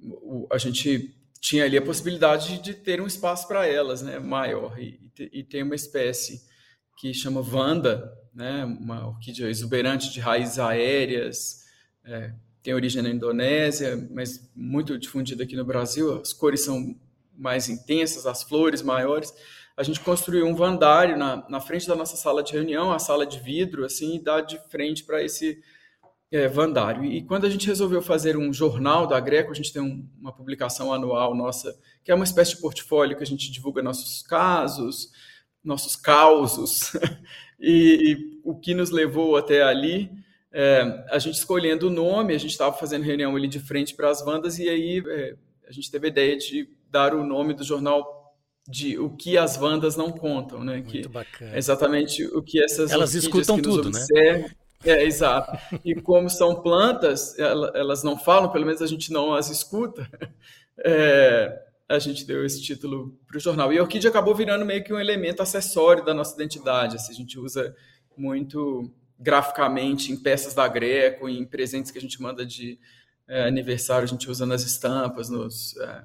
[0.00, 4.80] o, a gente tinha ali a possibilidade de ter um espaço para elas, né, maior
[4.80, 4.98] e,
[5.30, 6.46] e tem uma espécie
[6.96, 11.64] que chama Vanda, né, uma orquídea exuberante de raízes aéreas,
[12.06, 16.22] é, tem origem na Indonésia, mas muito difundida aqui no Brasil.
[16.22, 16.98] As cores são
[17.36, 19.34] mais intensas, as flores maiores.
[19.76, 23.26] A gente construiu um vandário na, na frente da nossa sala de reunião, a sala
[23.26, 25.60] de vidro, assim, e dá de frente para esse
[26.30, 27.04] é, vandário.
[27.04, 30.32] E quando a gente resolveu fazer um jornal da Greco, a gente tem um, uma
[30.32, 35.10] publicação anual nossa, que é uma espécie de portfólio que a gente divulga nossos casos,
[35.62, 36.92] nossos causos
[37.58, 40.10] e, e, o que nos levou até ali.
[40.52, 44.10] É, a gente escolhendo o nome, a gente estava fazendo reunião ali de frente para
[44.10, 45.34] as bandas e aí é,
[45.68, 48.23] a gente teve a ideia de dar o nome do jornal
[48.66, 50.74] de o que as bandas não contam, né?
[50.76, 51.54] Muito que bacana.
[51.54, 54.00] É exatamente o que essas elas escutam tudo, né?
[54.84, 55.58] É, exato.
[55.84, 60.08] E como são plantas, elas não falam, pelo menos a gente não as escuta.
[60.86, 63.72] É, a gente deu esse título para o jornal.
[63.72, 66.96] E a orquídea acabou virando meio que um elemento acessório da nossa identidade.
[66.96, 67.76] Assim, a gente usa
[68.16, 72.76] muito graficamente em peças da Greco, em presentes que a gente manda de
[73.28, 76.04] é, aniversário, a gente usa nas estampas, nos, é,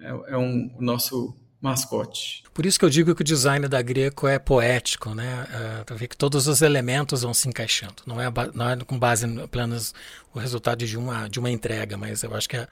[0.00, 2.44] é, é um, o nosso mascote.
[2.54, 5.46] Por isso que eu digo que o design da Greco é poético, né?
[5.90, 8.02] Uh, ver que todos os elementos vão se encaixando.
[8.06, 9.94] Não é, não é com base apenas
[10.34, 12.68] o resultado de uma, de uma entrega, mas eu acho que é,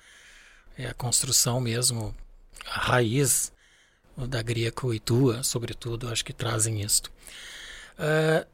[0.78, 2.14] é a construção mesmo,
[2.66, 3.52] a raiz
[4.16, 7.10] da Greco e tua, sobretudo, acho que trazem isto.
[7.98, 8.46] Uh,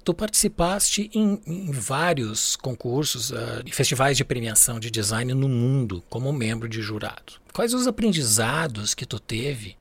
[0.00, 6.32] tu participaste em, em vários concursos uh, festivais de premiação de design no mundo como
[6.32, 7.34] membro de jurado.
[7.52, 9.76] Quais os aprendizados que tu teve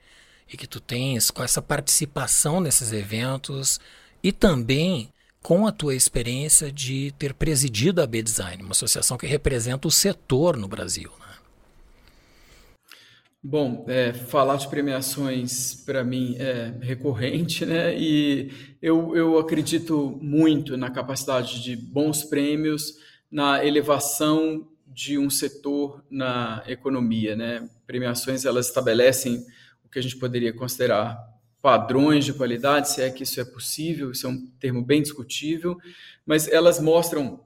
[0.51, 3.79] e que tu tens com essa participação nesses eventos
[4.21, 5.09] e também
[5.41, 10.55] com a tua experiência de ter presidido a B-Design, uma associação que representa o setor
[10.57, 11.11] no Brasil?
[13.43, 17.97] Bom, é, falar de premiações para mim é recorrente, né?
[17.97, 22.93] E eu, eu acredito muito na capacidade de bons prêmios,
[23.31, 27.67] na elevação de um setor na economia, né?
[27.87, 29.43] Premiações elas estabelecem
[29.83, 31.17] o que a gente poderia considerar
[31.63, 35.77] padrões de qualidade, se é que isso é possível, isso é um termo bem discutível,
[36.25, 37.39] mas elas mostram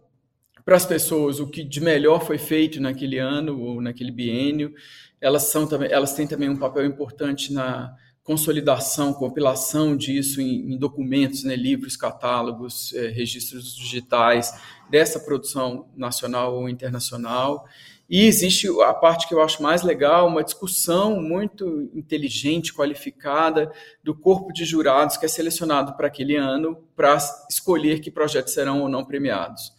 [0.65, 4.73] para as pessoas o que de melhor foi feito naquele ano ou naquele biênio
[5.21, 11.43] elas, são elas têm também um papel importante na consolidação, compilação disso em, em documentos,
[11.43, 14.51] né, livros, catálogos, é, registros digitais
[14.89, 17.65] dessa produção nacional ou internacional.
[18.09, 23.71] E existe a parte que eu acho mais legal, uma discussão muito inteligente, qualificada
[24.03, 27.17] do corpo de jurados que é selecionado para aquele ano para
[27.49, 29.74] escolher que projetos serão ou não premiados.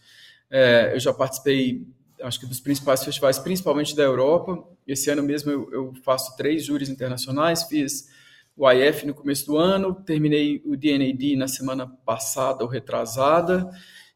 [0.49, 1.85] É, eu já participei
[2.21, 4.63] acho que dos principais festivais, principalmente da Europa.
[4.87, 8.07] Esse ano mesmo eu, eu faço três júris internacionais, fiz
[8.55, 13.69] o IF no começo do ano, terminei o DNAD na semana passada ou retrasada,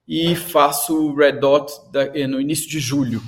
[0.07, 3.21] e faço o Red Dot da, eh, no início de julho.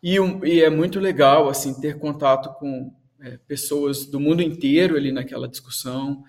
[0.00, 4.96] E, um, e, é muito legal assim ter contato com é, pessoas do mundo inteiro
[4.96, 6.22] ali naquela discussão,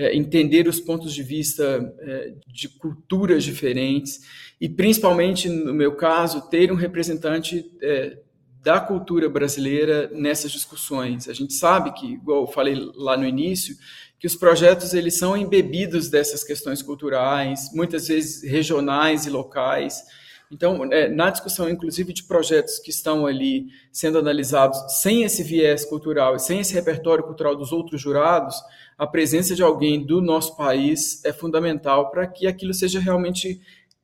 [0.00, 4.20] é, entender os pontos de vista é, de culturas diferentes
[4.58, 8.16] e, principalmente no meu caso, ter um representante é,
[8.62, 11.28] da cultura brasileira nessas discussões.
[11.28, 13.76] A gente sabe que, igual eu falei lá no início,
[14.18, 20.02] que os projetos eles são embebidos dessas questões culturais, muitas vezes regionais e locais.
[20.50, 25.84] Então, é, na discussão, inclusive, de projetos que estão ali sendo analisados sem esse viés
[25.84, 28.56] cultural e sem esse repertório cultural dos outros jurados,
[28.98, 33.60] a presença de alguém do nosso país é fundamental para que aquilo seja realmente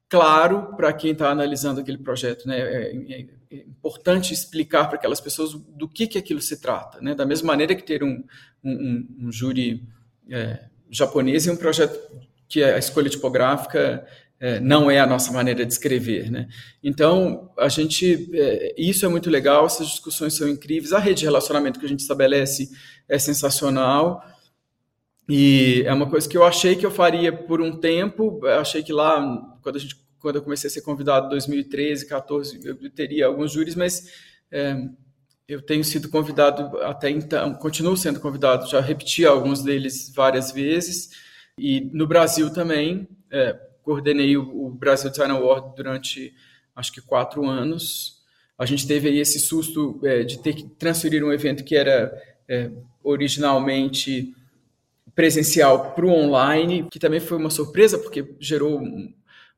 [0.09, 2.47] claro para quem está analisando aquele projeto.
[2.47, 2.61] Né?
[2.61, 7.01] É, é, é importante explicar para aquelas pessoas do que, que aquilo se trata.
[7.01, 7.15] Né?
[7.15, 8.23] Da mesma maneira que ter um,
[8.63, 9.83] um, um júri
[10.31, 11.99] é, japonês e um projeto
[12.49, 14.07] que a escolha tipográfica
[14.39, 16.49] é, não é a nossa maneira de escrever, né?
[16.83, 21.25] Então, a gente, é, isso é muito legal, essas discussões são incríveis, a rede de
[21.25, 22.71] relacionamento que a gente estabelece
[23.09, 24.23] é sensacional,
[25.29, 28.93] e é uma coisa que eu achei que eu faria por um tempo, achei que
[28.93, 29.21] lá,
[29.63, 33.53] quando, a gente, quando eu comecei a ser convidado em 2013, 14, eu teria alguns
[33.53, 34.09] júris, mas
[34.53, 34.77] é,
[35.49, 41.11] eu tenho sido convidado até então, continuo sendo convidado, já repeti alguns deles várias vezes,
[41.59, 46.35] e no Brasil também, é, coordenei o, o Brasil Design Award durante
[46.75, 48.17] acho que quatro anos.
[48.59, 52.13] A gente teve aí esse susto é, de ter que transferir um evento que era
[52.49, 52.69] é,
[53.05, 54.35] originalmente
[55.15, 58.83] presencial para o online, que também foi uma surpresa, porque gerou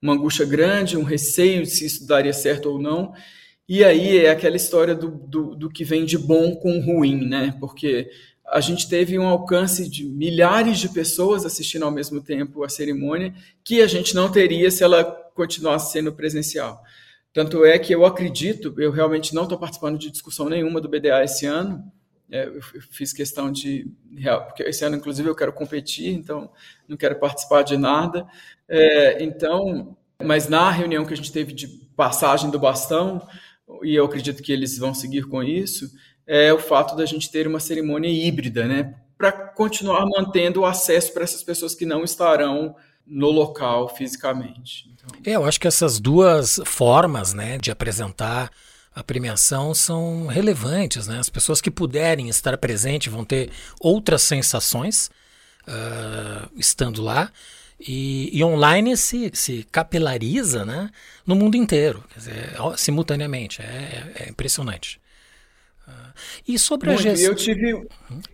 [0.01, 3.14] uma angústia grande, um receio se isso daria certo ou não.
[3.67, 7.55] E aí é aquela história do, do, do que vem de bom com ruim, né?
[7.59, 8.11] Porque
[8.50, 13.34] a gente teve um alcance de milhares de pessoas assistindo ao mesmo tempo a cerimônia,
[13.62, 16.82] que a gente não teria se ela continuasse sendo presencial.
[17.32, 21.22] Tanto é que eu acredito, eu realmente não estou participando de discussão nenhuma do BDA
[21.22, 21.84] esse ano,
[22.30, 23.90] é, eu fiz questão de.
[24.46, 26.50] Porque esse ano, inclusive, eu quero competir, então
[26.87, 28.26] não quero participar de nada.
[28.68, 33.26] É, então, mas na reunião que a gente teve de passagem do bastão,
[33.82, 35.90] e eu acredito que eles vão seguir com isso,
[36.29, 38.95] é o fato da gente ter uma cerimônia híbrida, né?
[39.17, 44.93] Para continuar mantendo o acesso para essas pessoas que não estarão no local fisicamente.
[44.93, 45.09] Então...
[45.25, 48.51] É, eu acho que essas duas formas, né, de apresentar
[48.95, 51.19] a premiação são relevantes, né?
[51.19, 55.11] As pessoas que puderem estar presentes vão ter outras sensações
[55.67, 57.31] uh, estando lá.
[57.81, 60.91] E, e, online se, se capilariza né,
[61.25, 63.62] no mundo inteiro, quer dizer, simultaneamente.
[63.62, 65.01] É, é impressionante.
[66.46, 67.31] E sobre Muito, a gestão.
[67.31, 67.70] Eu tive,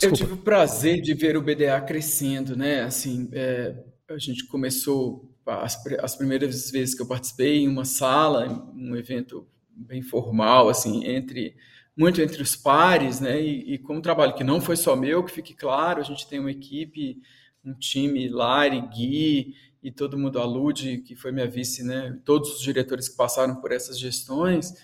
[0.02, 2.82] eu tive o prazer de ver o BDA crescendo, né?
[2.82, 3.74] Assim, é,
[4.08, 9.46] a gente começou as, as primeiras vezes que eu participei em uma sala, um evento
[9.68, 11.56] bem formal, assim, entre
[11.96, 13.40] muito entre os pares, né?
[13.40, 16.26] E, e como um trabalho que não foi só meu, que fique claro, a gente
[16.26, 17.20] tem uma equipe,
[17.64, 22.18] um time, Lari, Gui e todo mundo, alude, que foi minha vice, né?
[22.24, 24.74] Todos os diretores que passaram por essas gestões,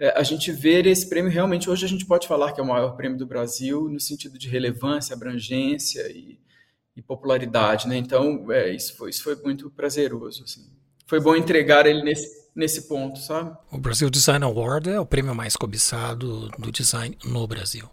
[0.00, 2.66] é, a gente ver esse prêmio realmente hoje a gente pode falar que é o
[2.66, 6.40] maior prêmio do Brasil no sentido de relevância, abrangência e,
[6.96, 7.98] e popularidade, né?
[7.98, 10.66] Então, é, isso foi isso foi muito prazeroso, assim.
[11.06, 13.56] Foi bom entregar ele nesse nesse ponto, sabe?
[13.70, 17.88] O Brasil Design Award é o prêmio mais cobiçado do design no Brasil.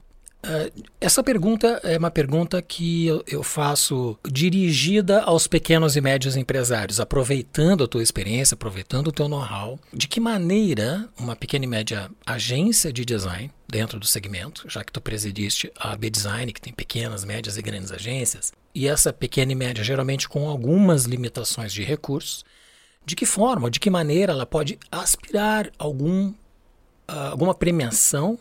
[0.48, 7.02] Uh, essa pergunta é uma pergunta que eu, faço dirigida aos pequenos e médios empresários,
[7.02, 9.78] aproveitando a tua experiência, aproveitando o teu know-how.
[9.94, 14.94] De que maneira uma pequena e média agência de design dentro do segmento, já que
[14.94, 19.56] tu presidiste a B-Design, que tem pequenas, médias e grandes agências, e essa pequena e
[19.56, 22.46] média geralmente com algumas limitações de recursos,
[23.06, 28.40] de que forma, de que maneira ela pode aspirar algum, uh, alguma premiação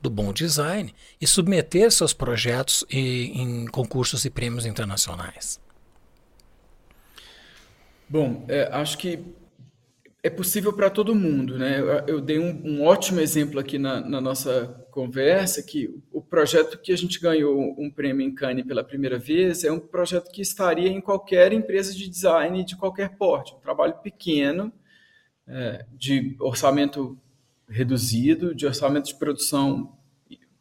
[0.00, 5.60] do bom design e submeter seus projetos em, em concursos e prêmios internacionais?
[8.08, 9.22] Bom, é, acho que
[10.22, 11.78] é possível para todo mundo, né?
[11.78, 16.78] Eu, eu dei um, um, ótimo exemplo aqui na, na, nossa conversa, que o projeto
[16.78, 20.42] que a gente ganhou um prêmio em Cannes pela primeira vez é um projeto que
[20.42, 24.72] estaria em qualquer empresa de design de qualquer porte, um trabalho pequeno,
[25.46, 27.16] é, de orçamento
[27.68, 29.96] reduzido, de orçamento de produção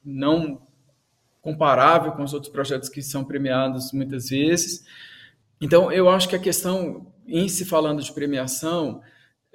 [0.04, 0.62] não
[1.42, 4.84] comparável com os outros projetos que são premiados muitas vezes.
[5.62, 9.02] Então, eu acho que a questão, em se falando de premiação,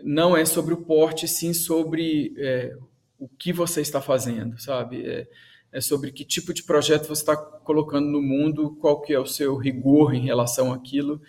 [0.03, 2.75] não é sobre o porte, sim sobre é,
[3.19, 5.07] o que você está fazendo, sabe?
[5.07, 5.29] É,
[5.73, 9.27] é, sobre que tipo de projeto você está colocando no mundo, qual que é o
[9.27, 11.21] seu rigor em relação àquilo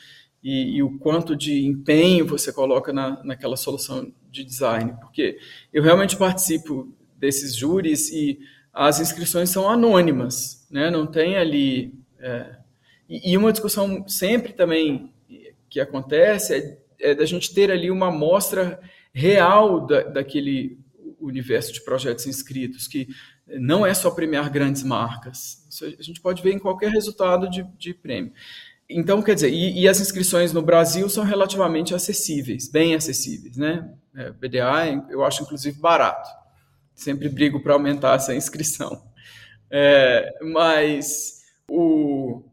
[0.43, 4.93] e, e o quanto de empenho você coloca na, naquela solução de design.
[4.99, 5.37] Porque
[5.71, 8.39] eu realmente participo desses júris e
[8.73, 10.89] as inscrições são anônimas, né?
[10.89, 11.93] Não tem ali...
[12.19, 12.57] É,
[13.07, 15.13] e, uma discussão sempre também
[15.69, 18.79] que acontece é é, da gente ter ali uma amostra
[19.13, 20.79] real da, daquele
[21.19, 23.07] universo de projetos inscritos, que
[23.47, 25.65] não é só premiar grandes marcas.
[25.69, 28.31] Isso a gente pode ver em qualquer resultado de, de prêmio.
[28.89, 33.89] Então, quer dizer, e, e, as inscrições no Brasil são relativamente acessíveis, bem acessíveis, né?
[34.15, 36.29] É, BDA, eu acho inclusive barato.
[36.93, 39.03] Sempre brigo para aumentar essa inscrição.
[39.69, 42.43] É, mas o,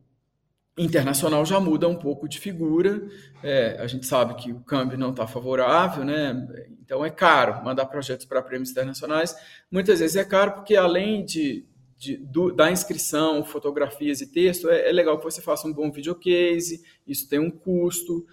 [0.83, 3.03] internacional já muda um pouco de figura.
[3.43, 6.49] É, a gente sabe que o câmbio não está favorável, né?
[6.83, 9.37] Então é caro mandar projetos para prêmios internacionais.
[9.71, 14.89] Muitas vezes é caro porque além de, de do, da inscrição, fotografias e texto, é,
[14.89, 16.83] é, legal que você faça um bom videocase.
[17.07, 18.27] Isso tem um custo,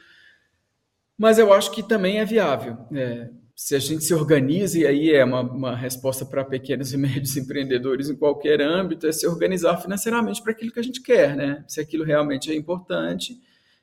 [1.18, 2.78] mas eu acho que também é viável.
[2.94, 6.98] É, se a gente se organiza, e aí é uma, uma resposta para pequenos e
[6.98, 11.36] médios empreendedores em qualquer âmbito, é se organizar financeiramente para aquilo que a gente quer,
[11.36, 11.66] né?
[11.68, 13.36] Se aquilo realmente é importante,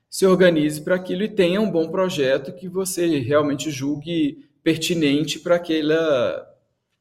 [0.08, 5.56] se organize para aquilo e tenha um bom projeto que você realmente julgue pertinente para
[5.56, 6.50] aquela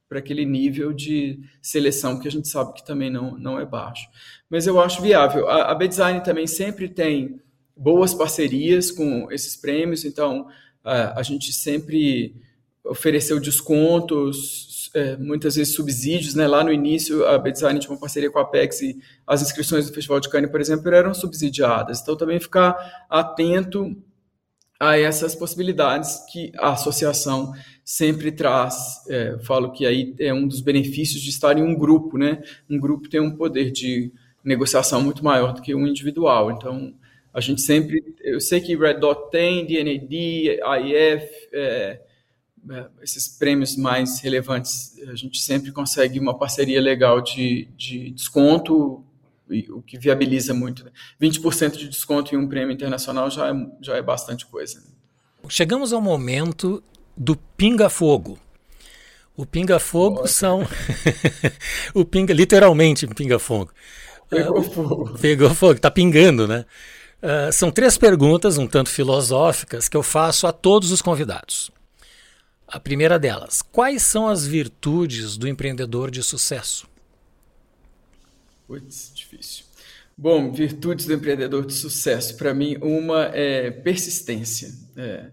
[0.10, 4.08] para aquele nível de seleção que a gente sabe que também não, não é baixo.
[4.48, 5.48] Mas eu acho viável.
[5.50, 7.40] A, a B-Design também sempre tem
[7.76, 10.48] boas parcerias com esses prêmios, então
[10.84, 12.36] a, a gente sempre
[12.84, 16.48] ofereceu descontos, é, muitas vezes subsídios, né?
[16.48, 19.94] Lá no início, a B-Design tinha uma parceria com a Apex e as inscrições do
[19.94, 22.02] Festival de Cannes, por exemplo, eram subsidiadas.
[22.02, 23.96] Então, também ficar atento
[24.80, 27.54] a essas possibilidades que a associação
[27.84, 29.02] sempre traz.
[29.10, 32.44] É, falo que aí é um dos benefícios de estar em um grupo, né?
[32.70, 34.12] Um grupo tem um poder de
[34.44, 36.52] negociação muito maior do que um individual.
[36.52, 36.94] Então,
[37.34, 38.16] a gente sempre...
[38.22, 41.24] Eu sei que Red Dot tem, DNAD, AIF...
[41.52, 42.02] É,
[42.70, 49.04] é, esses prêmios mais relevantes, a gente sempre consegue uma parceria legal de, de desconto,
[49.70, 50.86] o que viabiliza muito.
[51.22, 51.78] 20% né?
[51.78, 54.80] de desconto em um prêmio internacional já é, já é bastante coisa.
[54.80, 54.86] Né?
[55.50, 56.82] Chegamos ao momento
[57.18, 58.40] do pinga-fogo.
[59.36, 60.66] O pinga-fogo são.
[61.94, 63.74] o pinga, literalmente pinga-fogo.
[64.30, 65.20] Pegou uh, fogo.
[65.20, 66.66] Pegou fogo, tá pingando, né?
[67.24, 71.72] Uh, são três perguntas, um tanto filosóficas, que eu faço a todos os convidados.
[72.68, 76.86] A primeira delas, quais são as virtudes do empreendedor de sucesso?
[78.68, 79.64] Putz, difícil.
[80.18, 82.36] Bom, virtudes do empreendedor de sucesso.
[82.36, 84.74] Para mim, uma é persistência.
[84.98, 85.32] É,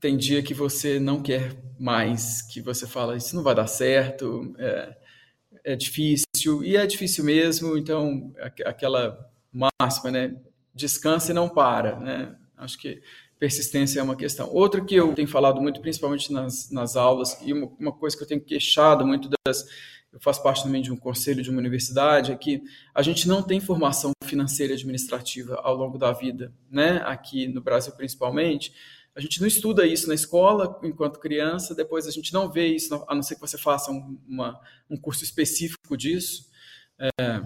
[0.00, 4.54] tem dia que você não quer mais, que você fala, isso não vai dar certo,
[4.58, 4.96] é,
[5.64, 8.32] é difícil, e é difícil mesmo, então,
[8.64, 10.36] aquela máxima, né?
[10.76, 12.36] Descansa e não para, né?
[12.56, 13.02] Acho que
[13.38, 14.48] persistência é uma questão.
[14.52, 18.22] Outra que eu tenho falado muito, principalmente nas, nas aulas, e uma, uma coisa que
[18.22, 19.66] eu tenho queixado muito das.
[20.12, 22.62] Eu faço parte também de um conselho de uma universidade, é que
[22.94, 27.02] a gente não tem formação financeira e administrativa ao longo da vida, né?
[27.04, 28.72] Aqui no Brasil, principalmente.
[29.14, 33.02] A gente não estuda isso na escola enquanto criança, depois a gente não vê isso,
[33.08, 34.60] a não ser que você faça um, uma,
[34.90, 36.50] um curso específico disso.
[36.98, 37.42] É,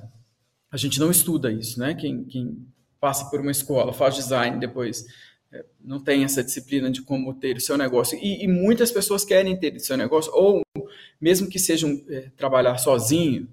[0.70, 1.94] a gente não estuda isso, né?
[1.94, 2.66] Quem, quem
[3.00, 5.06] passa por uma escola, faz design, depois
[5.52, 8.18] é, não tem essa disciplina de como ter o seu negócio.
[8.20, 10.62] E, e muitas pessoas querem ter o seu negócio, ou
[11.20, 13.48] mesmo que sejam é, trabalhar sozinho,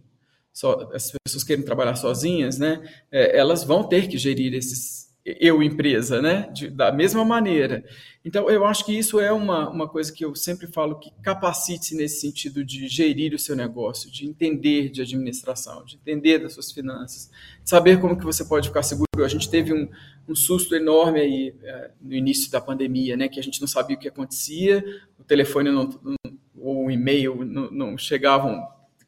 [0.54, 2.82] só, as pessoas querem trabalhar sozinhas, né?
[3.12, 4.97] É, elas vão ter que gerir esses
[5.40, 6.50] eu empresa, né?
[6.54, 7.84] De, da mesma maneira.
[8.24, 11.96] Então, eu acho que isso é uma, uma coisa que eu sempre falo que capacite
[11.96, 16.72] nesse sentido de gerir o seu negócio, de entender de administração, de entender das suas
[16.72, 17.30] finanças,
[17.64, 19.08] de saber como que você pode ficar seguro.
[19.20, 19.90] A gente teve um,
[20.28, 23.28] um susto enorme aí é, no início da pandemia, né?
[23.28, 24.84] Que a gente não sabia o que acontecia,
[25.20, 26.16] o telefone não, não
[26.60, 28.68] ou o e-mail não, não chegavam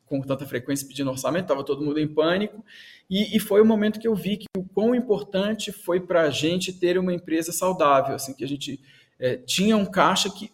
[0.10, 2.66] com tanta frequência pedindo orçamento, estava todo mundo em pânico.
[3.10, 6.30] E, e, foi o momento que eu vi que o quão importante foi para a
[6.30, 8.82] gente ter uma empresa saudável, assim, que a gente
[9.20, 10.52] é, tinha um caixa que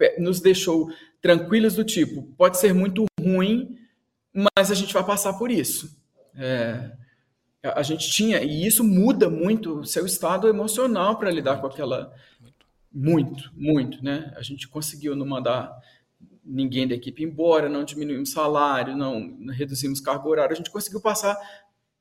[0.00, 0.90] é, nos deixou
[1.20, 3.76] tranquilos do tipo, pode ser muito ruim,
[4.32, 5.96] mas a gente vai passar por isso.
[6.34, 6.92] É,
[7.62, 12.14] a gente tinha, e isso muda muito o seu estado emocional para lidar com aquela.
[12.90, 14.32] Muito, muito, né?
[14.34, 15.76] A gente conseguiu não mandar
[16.48, 21.36] ninguém da equipe embora, não diminuímos salário, não reduzimos cargo horário, a gente conseguiu passar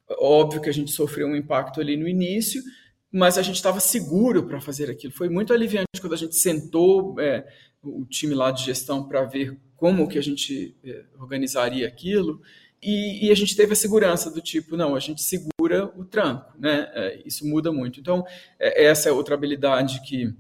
[0.10, 2.64] Óbvio que a gente sofreu um impacto ali no início,
[3.12, 5.12] mas a gente estava seguro para fazer aquilo.
[5.12, 7.46] Foi muito aliviante quando a gente sentou é,
[7.84, 12.42] o time lá de gestão para ver como que a gente é, organizaria aquilo
[12.82, 16.54] e, e, a gente teve a segurança do tipo, não, a gente segura o tranco,
[16.60, 16.90] né?
[16.94, 18.00] É, isso muda muito.
[18.00, 18.24] Então,
[18.60, 20.32] é, essa é outra habilidade que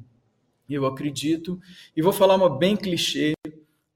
[0.69, 1.59] eu acredito.
[1.95, 3.33] E vou falar uma bem clichê,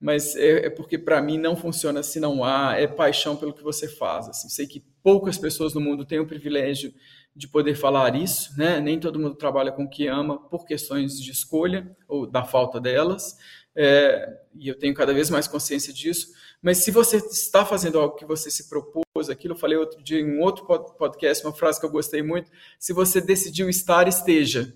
[0.02, 3.62] mas é, é porque para mim não funciona se não há é paixão pelo que
[3.62, 4.28] você faz.
[4.28, 4.49] Assim.
[4.49, 6.91] Sei que poucas pessoas no mundo têm o privilégio
[7.36, 8.82] de poder falar isso, né?
[8.82, 12.80] Nem todo mundo trabalha com o que ama por questões de escolha ou da falta
[12.82, 13.38] delas.
[13.76, 16.34] É, e eu tenho cada vez mais consciência disso.
[16.62, 20.20] Mas se você está fazendo algo que você se propôs, aquilo eu falei outro dia
[20.20, 24.74] em um outro podcast, uma frase que eu gostei muito: se você decidiu estar, esteja,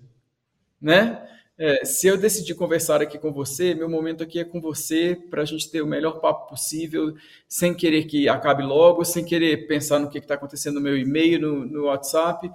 [0.80, 1.28] né?
[1.58, 5.42] É, se eu decidir conversar aqui com você, meu momento aqui é com você para
[5.42, 7.16] a gente ter o melhor papo possível,
[7.48, 11.40] sem querer que acabe logo, sem querer pensar no que está acontecendo no meu e-mail,
[11.40, 12.52] no, no WhatsApp.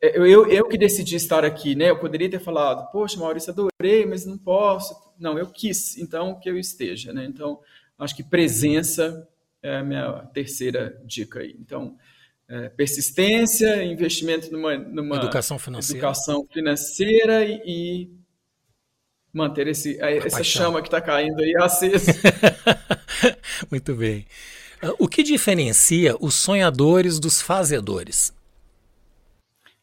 [0.00, 1.90] É, eu, eu, eu, que decidi estar aqui, né?
[1.90, 4.94] Eu poderia ter falado, poxa, Maurício, adorei, mas não posso.
[5.18, 7.24] Não, eu quis, então que eu esteja, né?
[7.24, 7.58] Então,
[7.98, 9.28] acho que presença
[9.60, 11.56] é a minha terceira dica aí.
[11.58, 11.96] Então,
[12.48, 18.19] é, persistência, investimento numa, numa educação financeira, educação financeira e, e
[19.32, 20.62] manter esse, essa paixão.
[20.62, 22.12] chama que está caindo aí acesa.
[23.70, 24.26] Muito bem.
[24.98, 28.32] O que diferencia os sonhadores dos fazedores?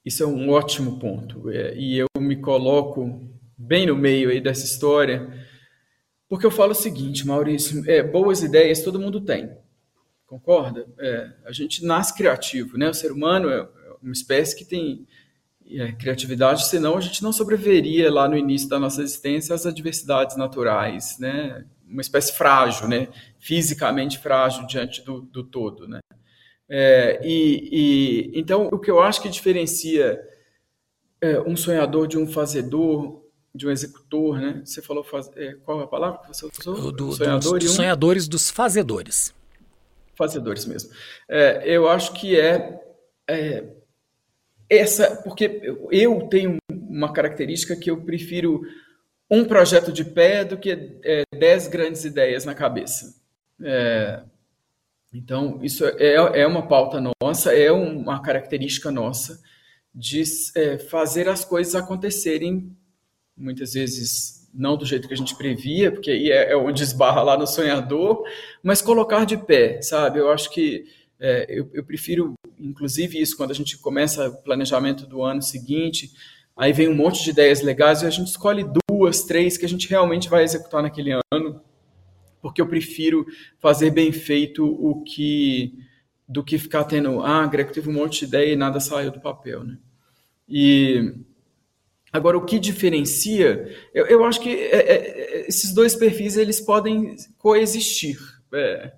[0.04, 1.50] Isso é um ótimo ponto.
[1.52, 5.46] É, e eu me coloco bem no meio aí dessa história,
[6.30, 9.52] porque eu falo o seguinte, Maurício, é, boas ideias todo mundo tem,
[10.26, 10.88] concorda?
[10.98, 12.90] É, a gente nasce criativo, né?
[12.90, 13.68] O ser humano é
[14.02, 15.06] uma espécie que tem
[15.70, 20.38] é, criatividade, senão a gente não sobreviveria lá no início da nossa existência às adversidades
[20.38, 21.66] naturais, né?
[21.86, 23.10] Uma espécie frágil, né?
[23.38, 26.00] Fisicamente frágil diante do, do todo, né?
[26.70, 30.22] É, e, e, então o que eu acho que diferencia
[31.22, 34.62] é, um sonhador de um fazedor, de um executor, né?
[34.64, 36.92] Você falou faz, é, qual é a palavra que você usou?
[36.92, 37.74] Do, Sonhador dos, um...
[37.74, 39.34] sonhadores dos fazedores.
[40.16, 40.92] Fazedores mesmo.
[41.30, 42.80] É, eu acho que é,
[43.30, 43.77] é
[44.70, 45.62] essa, porque
[45.92, 48.62] eu tenho uma característica que eu prefiro
[49.30, 53.16] um projeto de pé do que é, dez grandes ideias na cabeça.
[53.62, 54.22] É,
[55.14, 59.42] então, isso é, é uma pauta nossa, é uma característica nossa
[59.94, 60.24] de
[60.56, 62.72] é, fazer as coisas acontecerem,
[63.36, 67.22] muitas vezes não do jeito que a gente previa, porque aí é, é onde esbarra
[67.22, 68.24] lá no sonhador,
[68.64, 70.20] mas colocar de pé, sabe?
[70.20, 70.86] Eu acho que
[71.20, 76.12] é, eu, eu, prefiro, inclusive, isso quando a gente começa o planejamento do ano seguinte,
[76.56, 79.70] aí vem um monte de ideias legais e a gente escolhe duas, três que a
[79.70, 81.62] gente realmente vai executar naquele ano,
[82.42, 83.26] porque eu prefiro
[83.60, 85.74] fazer bem feito o que
[86.28, 89.22] do que ficar tendo, ah, Greco teve um monte de ideia e nada saiu do
[89.22, 89.78] papel, né?
[90.48, 91.14] E
[92.12, 97.16] agora o que diferencia, eu, eu acho que é, é, esses dois perfis eles podem
[97.38, 98.18] coexistir.
[98.54, 98.92] É,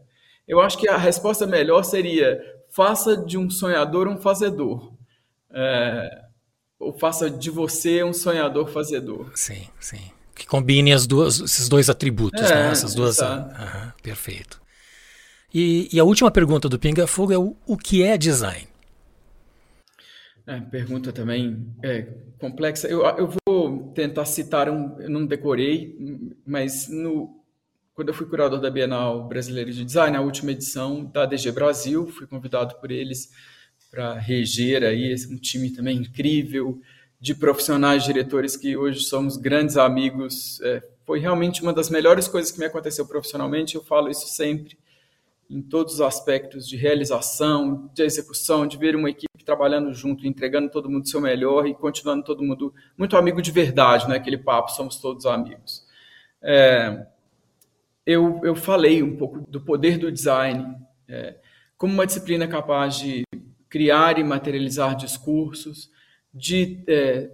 [0.47, 2.41] eu acho que a resposta melhor seria
[2.71, 4.93] faça de um sonhador um fazedor.
[5.51, 6.21] É,
[6.79, 9.31] ou faça de você um sonhador fazedor.
[9.35, 10.11] Sim, sim.
[10.33, 12.71] Que combine as duas, esses dois atributos, é, né?
[12.71, 13.19] Essas duas.
[13.19, 14.61] Uhum, perfeito.
[15.53, 18.67] E, e, a última pergunta do Pinga Fogo é o, o que é design?
[20.45, 22.07] É, pergunta também é,
[22.39, 22.87] complexa.
[22.87, 25.95] Eu, eu vou tentar citar um, eu não decorei,
[26.45, 27.38] mas no,
[27.99, 32.07] quando eu fui curador da Bienal Brasileira de Design, a última edição da DG Brasil,
[32.07, 33.29] fui convidado por eles
[33.91, 36.79] para reger aí um time também incrível
[37.19, 40.61] de profissionais, diretores que hoje somos grandes amigos.
[40.61, 43.75] É, foi realmente uma das melhores coisas que me aconteceu profissionalmente.
[43.75, 44.77] Eu falo isso sempre
[45.49, 50.71] em todos os aspectos de realização, de execução, de ver uma equipe trabalhando junto, entregando
[50.71, 54.17] todo mundo o seu melhor e continuando todo mundo muito amigo de verdade, não é
[54.17, 55.85] aquele papo, somos todos amigos.
[56.41, 57.05] É,
[58.09, 60.75] eu, eu falei um pouco do poder do design
[61.07, 61.35] é,
[61.77, 63.23] como uma disciplina capaz de
[63.69, 65.91] criar e materializar discursos,
[66.33, 67.29] de é,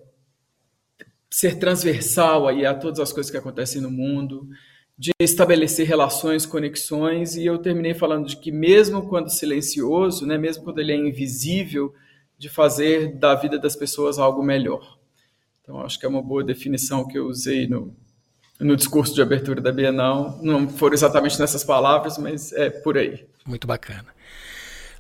[1.29, 4.49] ser transversal aí a todas as coisas que acontecem no mundo,
[4.97, 10.65] de estabelecer relações, conexões, e eu terminei falando de que mesmo quando silencioso, né, mesmo
[10.65, 11.93] quando ele é invisível,
[12.37, 14.99] de fazer da vida das pessoas algo melhor.
[15.61, 17.95] Então, acho que é uma boa definição que eu usei no,
[18.59, 20.39] no discurso de abertura da Bienal.
[20.41, 23.25] Não foram exatamente nessas palavras, mas é por aí.
[23.45, 24.05] Muito bacana.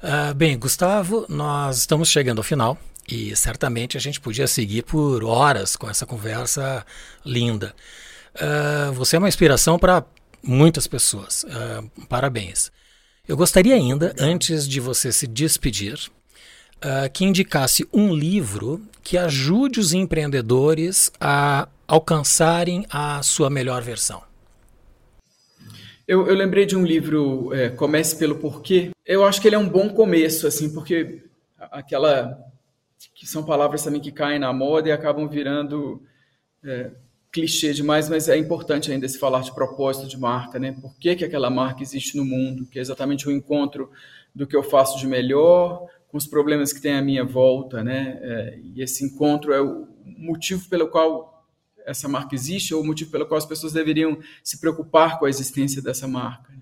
[0.03, 2.77] Uh, bem, Gustavo, nós estamos chegando ao final
[3.07, 6.85] e certamente a gente podia seguir por horas com essa conversa
[7.25, 7.73] linda.
[8.35, 10.03] Uh, você é uma inspiração para
[10.43, 11.43] muitas pessoas.
[11.43, 12.71] Uh, parabéns.
[13.27, 15.97] Eu gostaria ainda, antes de você se despedir,
[17.11, 24.21] que indicasse um livro que ajude os empreendedores a alcançarem a sua melhor versão.
[26.07, 28.91] Eu, eu lembrei de um livro, é, Comece pelo Porquê.
[29.05, 31.23] Eu acho que ele é um bom começo, assim, porque
[31.71, 32.37] aquela
[33.13, 36.01] que são palavras também que caem na moda e acabam virando
[36.63, 36.91] é,
[37.31, 40.71] clichê demais, mas é importante ainda se falar de propósito de marca, né?
[40.79, 42.65] Por que, que aquela marca existe no mundo?
[42.65, 43.89] Que é exatamente o encontro
[44.33, 48.19] do que eu faço de melhor com os problemas que tem à minha volta, né?
[48.21, 51.34] É, e esse encontro é o motivo pelo qual
[51.85, 55.29] essa marca existe ou o motivo pelo qual as pessoas deveriam se preocupar com a
[55.29, 56.53] existência dessa marca.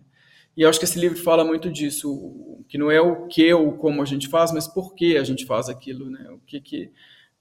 [0.56, 3.74] E eu acho que esse livro fala muito disso, que não é o que ou
[3.74, 6.30] como a gente faz, mas por que a gente faz aquilo, né?
[6.30, 6.92] O que que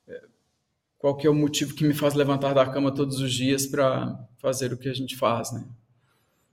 [0.08, 0.22] é,
[0.98, 4.18] qual que é o motivo que me faz levantar da cama todos os dias para
[4.38, 5.64] fazer o que a gente faz, né?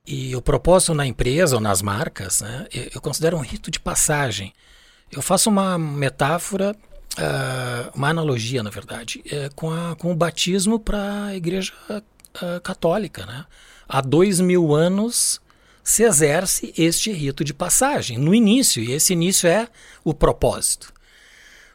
[0.06, 4.52] E o propósito na empresa ou nas marcas, né, eu considero um rito de passagem.
[5.12, 6.74] Eu faço uma metáfora
[7.18, 12.60] uh, uma analogia, na verdade, é, com, a, com o batismo para a Igreja uh,
[12.60, 13.26] Católica.
[13.26, 13.44] Né?
[13.88, 15.40] Há dois mil anos
[15.82, 19.68] se exerce este rito de passagem, no início, e esse início é
[20.04, 20.92] o propósito.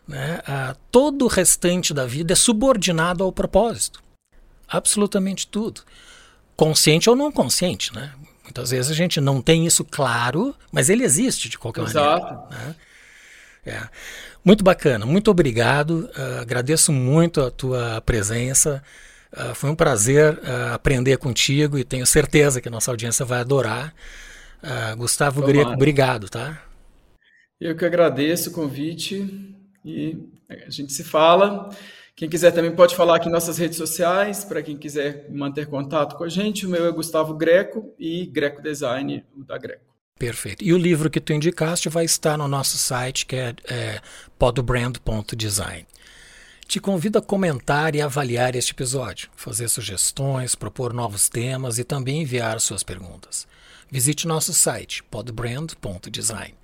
[0.07, 0.39] Né?
[0.47, 4.03] Uh, todo o restante da vida é subordinado ao propósito.
[4.67, 5.81] Absolutamente tudo.
[6.55, 7.93] Consciente ou não consciente.
[7.93, 8.13] Né?
[8.43, 12.23] Muitas vezes a gente não tem isso claro, mas ele existe de qualquer Exato.
[12.23, 12.47] maneira.
[12.51, 12.75] Né?
[13.65, 13.81] É.
[14.43, 16.09] Muito bacana, muito obrigado.
[16.15, 18.83] Uh, agradeço muito a tua presença.
[19.33, 23.39] Uh, foi um prazer uh, aprender contigo e tenho certeza que a nossa audiência vai
[23.39, 23.93] adorar.
[24.97, 25.53] Gustavo Tomara.
[25.53, 26.59] Greco, obrigado, tá?
[27.61, 30.17] Eu que agradeço o convite e
[30.49, 31.69] a gente se fala.
[32.15, 36.15] Quem quiser também pode falar aqui em nossas redes sociais, para quem quiser manter contato
[36.15, 36.65] com a gente.
[36.65, 39.94] O meu é Gustavo Greco e Greco Design, o da Greco.
[40.17, 40.63] Perfeito.
[40.63, 44.01] E o livro que tu indicaste vai estar no nosso site, que é, é
[44.39, 45.85] podbrand.design.
[46.65, 52.21] Te convido a comentar e avaliar este episódio, fazer sugestões, propor novos temas e também
[52.21, 53.45] enviar suas perguntas.
[53.91, 56.55] Visite nosso site, podbrand.design.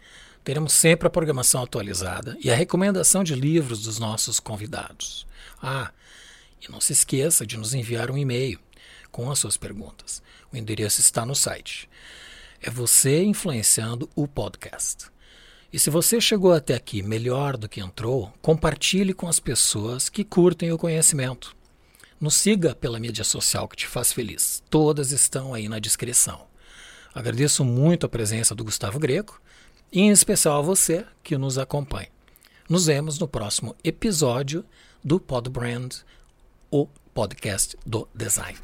[0.46, 5.28] Teremos sempre a programação atualizada e a recomendação de livros dos nossos convidados.
[5.62, 5.92] Ah,
[6.62, 8.58] e não se esqueça de nos enviar um e-mail
[9.12, 10.24] com as suas perguntas.
[10.54, 11.90] O endereço está no site
[12.62, 15.08] é você influenciando o podcast.
[15.74, 20.24] E se você chegou até aqui melhor do que entrou, compartilhe com as pessoas que
[20.24, 21.56] curtem o conhecimento.
[22.20, 24.62] Nos siga pela mídia social que te faz feliz.
[24.70, 26.46] Todas estão aí na descrição.
[27.16, 29.42] Agradeço muito a presença do Gustavo Greco
[29.92, 32.10] e em especial a você que nos acompanha.
[32.70, 34.64] Nos vemos no próximo episódio
[35.04, 35.90] do Podbrand,
[36.70, 38.58] o podcast do design.